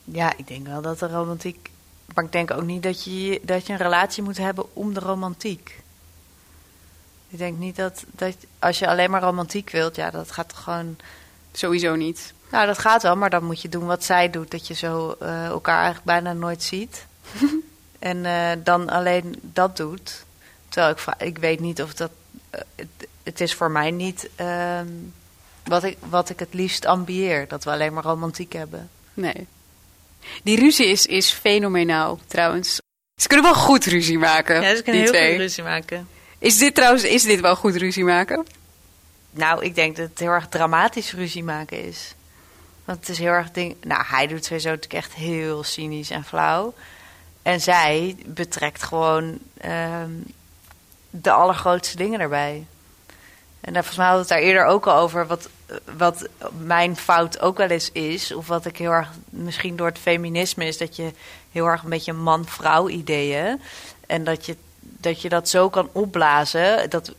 [0.05, 1.71] Ja, ik denk wel dat de romantiek.
[2.15, 5.01] Maar ik denk ook niet dat je, dat je een relatie moet hebben om de
[5.01, 5.81] romantiek.
[7.29, 10.97] Ik denk niet dat, dat als je alleen maar romantiek wilt, ja, dat gaat gewoon.
[11.53, 12.33] Sowieso niet.
[12.51, 14.51] Nou, dat gaat wel, maar dan moet je doen wat zij doet.
[14.51, 17.07] Dat je zo uh, elkaar eigenlijk bijna nooit ziet.
[17.99, 20.25] en uh, dan alleen dat doet.
[20.69, 22.11] Terwijl ik, ik weet niet of dat.
[22.55, 24.81] Uh, het, het, is voor mij niet uh,
[25.65, 27.49] wat, ik, wat ik het liefst ambieer.
[27.49, 28.91] Dat we alleen maar romantiek hebben.
[29.15, 29.47] Nee.
[30.43, 32.81] Die ruzie is, is fenomenaal trouwens.
[33.21, 34.63] Ze kunnen wel goed ruzie maken.
[34.63, 35.31] Ja, ze kunnen heel twee.
[35.31, 36.09] goed ruzie maken.
[36.39, 38.47] Is dit trouwens is dit wel goed ruzie maken?
[39.31, 42.15] Nou, ik denk dat het heel erg dramatisch ruzie maken is.
[42.91, 43.77] Want het is heel erg ding.
[43.83, 46.75] Nou, hij doet sowieso natuurlijk echt heel cynisch en flauw.
[47.43, 50.25] En zij betrekt gewoon um,
[51.11, 52.67] de allergrootste dingen erbij.
[53.61, 55.27] En daar, volgens mij hadden we het daar eerder ook al over.
[55.27, 55.49] Wat,
[55.97, 56.29] wat
[56.59, 58.33] mijn fout ook wel eens is.
[58.33, 60.79] Of wat ik heel erg misschien door het feminisme is.
[60.79, 61.13] Dat je
[61.53, 63.61] heel erg een beetje man-vrouw ideeën.
[64.07, 66.91] En dat je, dat je dat zo kan opblazen.
[66.91, 67.15] Dat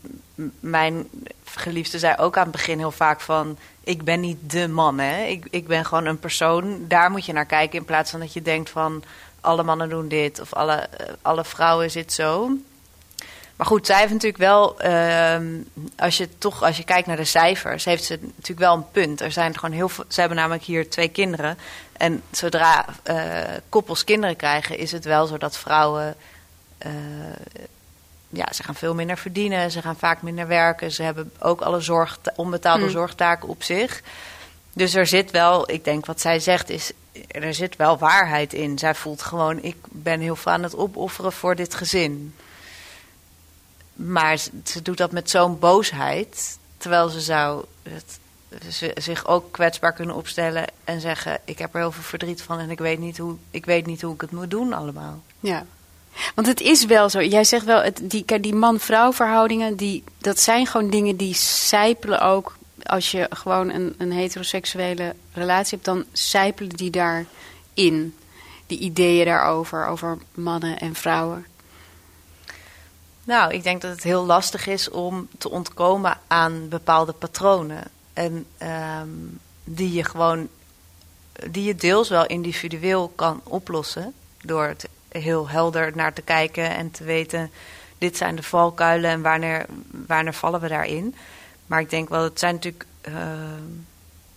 [0.60, 1.08] mijn
[1.44, 3.58] geliefde zei ook aan het begin heel vaak van...
[3.84, 5.24] Ik ben niet de man, hè.
[5.24, 6.84] Ik, ik ben gewoon een persoon.
[6.88, 7.78] Daar moet je naar kijken.
[7.78, 9.02] In plaats van dat je denkt van...
[9.40, 10.40] Alle mannen doen dit.
[10.40, 10.88] Of alle,
[11.22, 12.50] alle vrouwen zit zo.
[13.56, 15.36] Maar goed, zij heeft natuurlijk wel, uh,
[15.96, 19.20] als je toch, als je kijkt naar de cijfers, heeft ze natuurlijk wel een punt.
[19.20, 21.58] Er zijn gewoon heel veel, ze hebben namelijk hier twee kinderen.
[21.92, 26.16] En zodra uh, koppels kinderen krijgen, is het wel zo dat vrouwen,
[26.86, 26.92] uh,
[28.32, 31.80] ja, ze gaan veel minder verdienen, ze gaan vaak minder werken, ze hebben ook alle
[31.80, 32.90] zorg, onbetaalde Hmm.
[32.90, 34.02] zorgtaken op zich.
[34.72, 36.92] Dus er zit wel, ik denk wat zij zegt is,
[37.28, 38.78] er zit wel waarheid in.
[38.78, 42.34] Zij voelt gewoon, ik ben heel veel aan het opofferen voor dit gezin.
[43.94, 46.58] Maar ze, ze doet dat met zo'n boosheid.
[46.76, 48.18] Terwijl ze zou het,
[48.70, 52.58] ze, zich ook kwetsbaar kunnen opstellen en zeggen: Ik heb er heel veel verdriet van
[52.58, 55.22] en ik weet niet hoe ik, weet niet hoe ik het moet doen, allemaal.
[55.40, 55.64] Ja.
[56.34, 57.22] Want het is wel zo.
[57.22, 62.20] Jij zegt wel, het, die, die man-vrouw verhoudingen, die, dat zijn gewoon dingen die sijpelen
[62.20, 62.56] ook.
[62.82, 68.14] Als je gewoon een, een heteroseksuele relatie hebt, dan sijpelen die daarin.
[68.66, 71.46] Die ideeën daarover, over mannen en vrouwen.
[73.24, 77.82] Nou, ik denk dat het heel lastig is om te ontkomen aan bepaalde patronen.
[78.12, 79.08] En ehm,
[79.64, 80.48] die je gewoon,
[81.50, 84.14] die je deels wel individueel kan oplossen.
[84.40, 87.50] Door het heel helder naar te kijken en te weten,
[87.98, 89.66] dit zijn de valkuilen en wanneer,
[90.06, 91.14] wanneer vallen we daarin.
[91.66, 93.70] Maar ik denk wel, het zijn natuurlijk, ehm,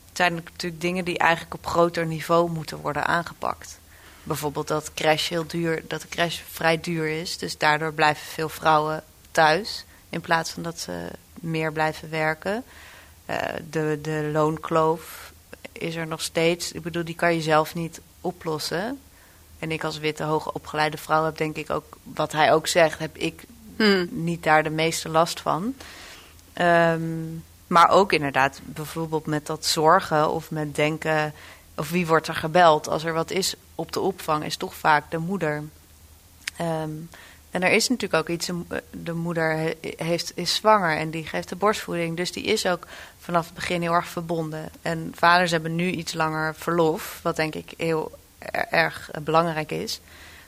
[0.07, 3.79] het zijn natuurlijk dingen die eigenlijk op groter niveau moeten worden aangepakt.
[4.23, 7.37] Bijvoorbeeld dat crash heel duur, dat de crash vrij duur is.
[7.37, 9.85] Dus daardoor blijven veel vrouwen thuis.
[10.09, 12.63] In plaats van dat ze meer blijven werken.
[13.29, 13.37] Uh,
[13.69, 15.31] de, de loonkloof
[15.71, 16.71] is er nog steeds.
[16.71, 18.99] Ik bedoel, die kan je zelf niet oplossen.
[19.65, 23.17] En ik als witte, hoogopgeleide vrouw heb denk ik ook, wat hij ook zegt, heb
[23.17, 23.43] ik
[23.77, 24.07] hmm.
[24.11, 25.75] niet daar de meeste last van.
[26.61, 31.33] Um, maar ook inderdaad, bijvoorbeeld met dat zorgen of met denken,
[31.75, 35.11] of wie wordt er gebeld als er wat is op de opvang, is toch vaak
[35.11, 35.63] de moeder.
[36.61, 37.09] Um,
[37.51, 38.49] en er is natuurlijk ook iets,
[38.91, 42.17] de moeder heeft, is zwanger en die geeft de borstvoeding.
[42.17, 42.87] Dus die is ook
[43.19, 44.69] vanaf het begin heel erg verbonden.
[44.81, 48.11] En vaders hebben nu iets langer verlof, wat denk ik heel
[48.69, 49.99] erg belangrijk is.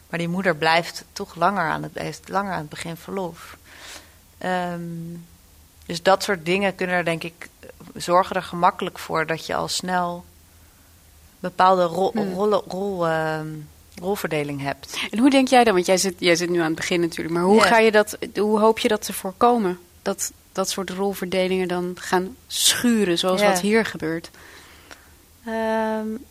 [0.10, 3.58] Maar die moeder blijft toch langer aan het, heeft langer aan het begin verlof.
[4.46, 5.26] Um,
[5.86, 7.50] dus dat soort dingen kunnen er denk ik
[7.96, 10.26] zorgen er gemakkelijk voor dat je al snel
[11.40, 12.34] bepaalde rol, hmm.
[12.34, 13.40] rol, rol uh,
[13.96, 14.98] rolverdeling hebt.
[15.12, 15.74] En hoe denk jij dan?
[15.74, 17.36] Want jij zit, jij zit nu aan het begin natuurlijk.
[17.36, 19.80] Maar hoe, ga je dat, hoe hoop je dat te voorkomen?
[20.02, 24.30] Dat dat soort rolverdelingen dan gaan schuren, zoals wat hier gebeurt?
[25.48, 26.26] Um,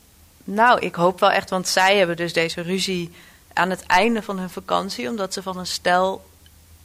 [0.47, 3.12] nou, ik hoop wel echt, want zij hebben dus deze ruzie
[3.53, 6.24] aan het einde van hun vakantie, omdat ze van een stel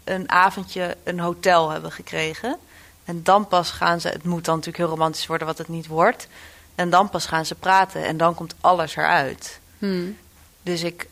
[0.03, 2.57] een avondje een hotel hebben gekregen.
[3.05, 5.88] En dan pas gaan ze, het moet dan natuurlijk heel romantisch worden wat het niet
[5.88, 6.28] wordt.
[6.76, 9.59] En dan pas gaan ze praten en dan komt alles eruit.
[9.78, 10.18] Hmm.
[10.62, 11.07] Dus ik,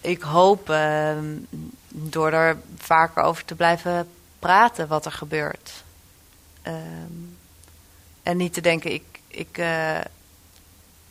[0.00, 1.24] ik hoop ehm,
[1.88, 5.72] door er vaker over te blijven praten wat er gebeurt.
[6.62, 6.76] Ehm,
[8.22, 9.98] en niet te denken, ik, ik, uh,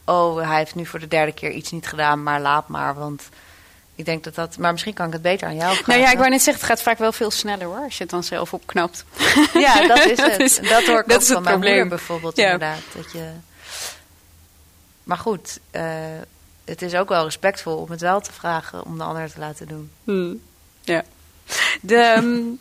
[0.10, 2.96] oh, hij heeft nu voor de derde keer iets niet gedaan, maar laat maar.
[2.96, 3.30] Want
[3.96, 5.90] ik denk dat dat, maar misschien kan ik het beter aan jou vragen.
[5.92, 8.04] Nou ja, ik wou net zeggen, het gaat vaak wel veel sneller hoor, als je
[8.04, 9.06] het dan zelf opknapt.
[9.54, 10.18] Ja, dat is
[10.58, 10.70] het.
[10.70, 11.72] dat, hoor ik dat ook van mijn probleem.
[11.80, 12.44] moeder bijvoorbeeld ja.
[12.44, 12.82] inderdaad.
[12.96, 13.32] Dat je...
[15.04, 15.84] Maar goed, uh,
[16.66, 19.68] het is ook wel respectvol om het wel te vragen om de ander te laten
[19.68, 19.92] doen.
[20.04, 20.42] Hmm.
[20.82, 21.04] Ja.
[21.82, 22.60] De, um,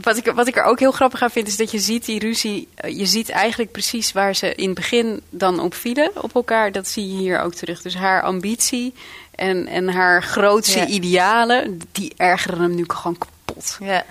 [0.00, 2.18] wat, ik, wat ik er ook heel grappig aan vind, is dat je ziet die
[2.18, 2.68] ruzie.
[2.74, 6.72] Eh, je ziet eigenlijk precies waar ze in het begin dan op vielen op elkaar.
[6.72, 7.82] Dat zie je hier ook terug.
[7.82, 8.94] Dus haar ambitie
[9.30, 13.76] en, en haar grootste idealen, die ergeren hem nu gewoon kapot.
[13.80, 14.04] Ja.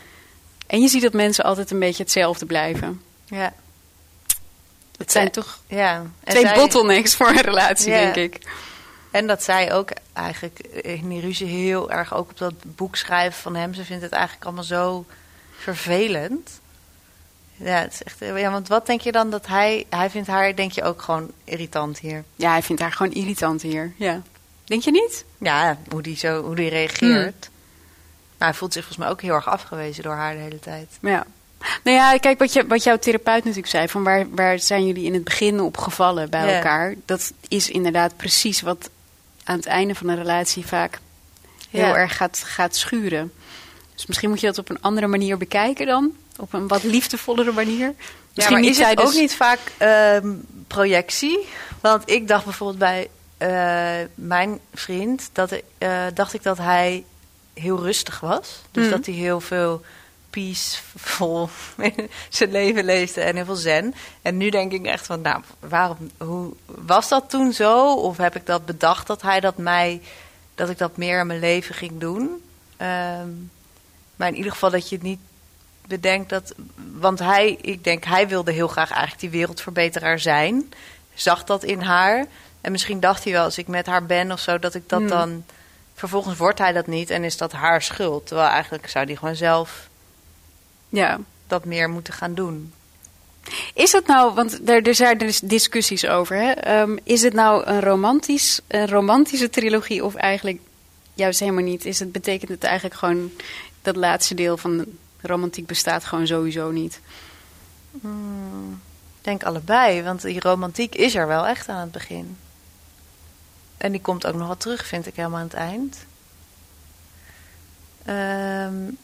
[0.67, 3.01] En je ziet dat mensen altijd een beetje hetzelfde blijven.
[3.25, 3.53] Ja.
[4.97, 6.05] Het zijn toch ja.
[6.23, 8.39] twee zij, bottlenecks voor een relatie, denk ik.
[9.13, 13.41] En dat zij ook eigenlijk in die ruzie heel erg ook op dat boek schrijven
[13.41, 13.73] van hem.
[13.73, 15.05] Ze vindt het eigenlijk allemaal zo
[15.57, 16.59] vervelend.
[17.55, 19.85] Ja, het is echt, ja, want wat denk je dan dat hij...
[19.89, 22.23] Hij vindt haar, denk je, ook gewoon irritant hier.
[22.35, 24.21] Ja, hij vindt haar gewoon irritant hier, ja.
[24.63, 25.25] Denk je niet?
[25.37, 27.45] Ja, hoe die, zo, hoe die reageert.
[27.45, 27.53] Hmm.
[28.37, 30.87] Maar hij voelt zich volgens mij ook heel erg afgewezen door haar de hele tijd.
[31.01, 31.25] Ja.
[31.83, 35.05] Nou ja, kijk, wat, je, wat jouw therapeut natuurlijk zei, van waar, waar zijn jullie
[35.05, 36.95] in het begin op gevallen bij elkaar?
[37.05, 38.89] Dat is inderdaad precies wat
[39.43, 40.99] aan het einde van een relatie vaak
[41.69, 43.31] heel erg gaat, gaat schuren.
[43.95, 46.15] Dus misschien moet je dat op een andere manier bekijken dan.
[46.37, 47.93] Op een wat liefdevollere manier.
[48.33, 50.31] Misschien ja, maar is het ook niet vaak uh,
[50.67, 51.47] projectie?
[51.81, 55.29] Want ik dacht bijvoorbeeld bij uh, mijn vriend...
[55.31, 57.03] Dat, uh, dacht ik dat hij
[57.53, 58.61] heel rustig was.
[58.71, 58.95] Dus mhm.
[58.95, 59.81] dat hij heel veel
[60.33, 61.49] peaceful
[62.29, 63.93] zijn leven leefde en heel veel zen.
[64.21, 67.95] En nu denk ik echt van, nou, waarom, hoe was dat toen zo?
[67.95, 70.01] Of heb ik dat bedacht dat hij dat mij,
[70.55, 72.21] dat ik dat meer in mijn leven ging doen?
[72.81, 73.51] Um,
[74.15, 75.19] maar in ieder geval dat je het niet
[75.87, 76.53] bedenkt dat,
[76.93, 80.73] want hij, ik denk, hij wilde heel graag eigenlijk die wereldverbeteraar zijn.
[81.13, 82.25] Zag dat in haar.
[82.61, 84.99] En misschien dacht hij wel, als ik met haar ben of zo, dat ik dat
[84.99, 85.09] hmm.
[85.09, 85.45] dan.
[85.93, 88.27] Vervolgens wordt hij dat niet en is dat haar schuld.
[88.27, 89.89] Terwijl eigenlijk zou hij gewoon zelf
[90.93, 91.19] ja.
[91.47, 92.73] dat meer moeten gaan doen.
[93.73, 96.51] Is het nou, want er, er zijn dus discussies over, hè?
[96.51, 100.59] Ehm, is het nou een, romantisch, een romantische trilogie of eigenlijk
[101.13, 101.85] juist helemaal niet?
[101.85, 103.31] Is het, betekent het eigenlijk gewoon
[103.81, 104.85] dat laatste deel van
[105.21, 106.99] romantiek bestaat gewoon sowieso niet?
[108.01, 108.81] Hmm,
[109.17, 112.37] ik denk allebei, want die romantiek is er wel echt aan het begin.
[113.77, 115.97] En die komt ook nog wel terug, vind ik helemaal aan het eind.
[118.07, 118.97] Um,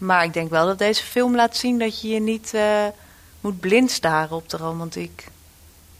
[0.00, 2.86] maar ik denk wel dat deze film laat zien dat je je niet uh,
[3.40, 5.26] moet blind staren op de romantiek.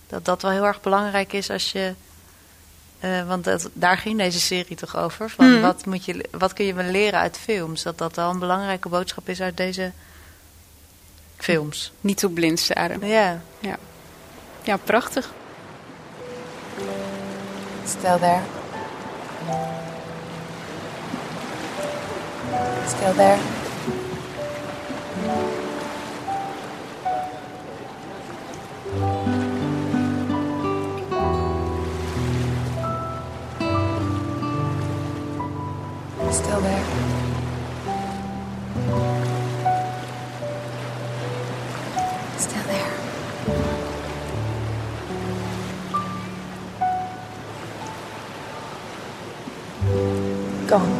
[0.06, 1.94] Dat dat wel heel erg belangrijk is als je
[3.00, 5.30] Eh, want dat, daar ging deze serie toch over.
[5.30, 5.60] Van Mhm.
[5.60, 7.82] wat, moet je, wat kun je wel leren uit films?
[7.82, 9.92] Dat dat al een belangrijke boodschap is uit deze
[11.36, 11.92] films.
[12.00, 13.06] Niet op blind staren.
[13.06, 13.40] Ja.
[13.58, 13.76] Ja,
[14.62, 15.32] ja prachtig.
[17.86, 18.40] Still there.
[22.86, 23.38] Still there.
[36.32, 36.84] Still there.
[42.38, 42.92] Still there.
[50.68, 50.99] Gone.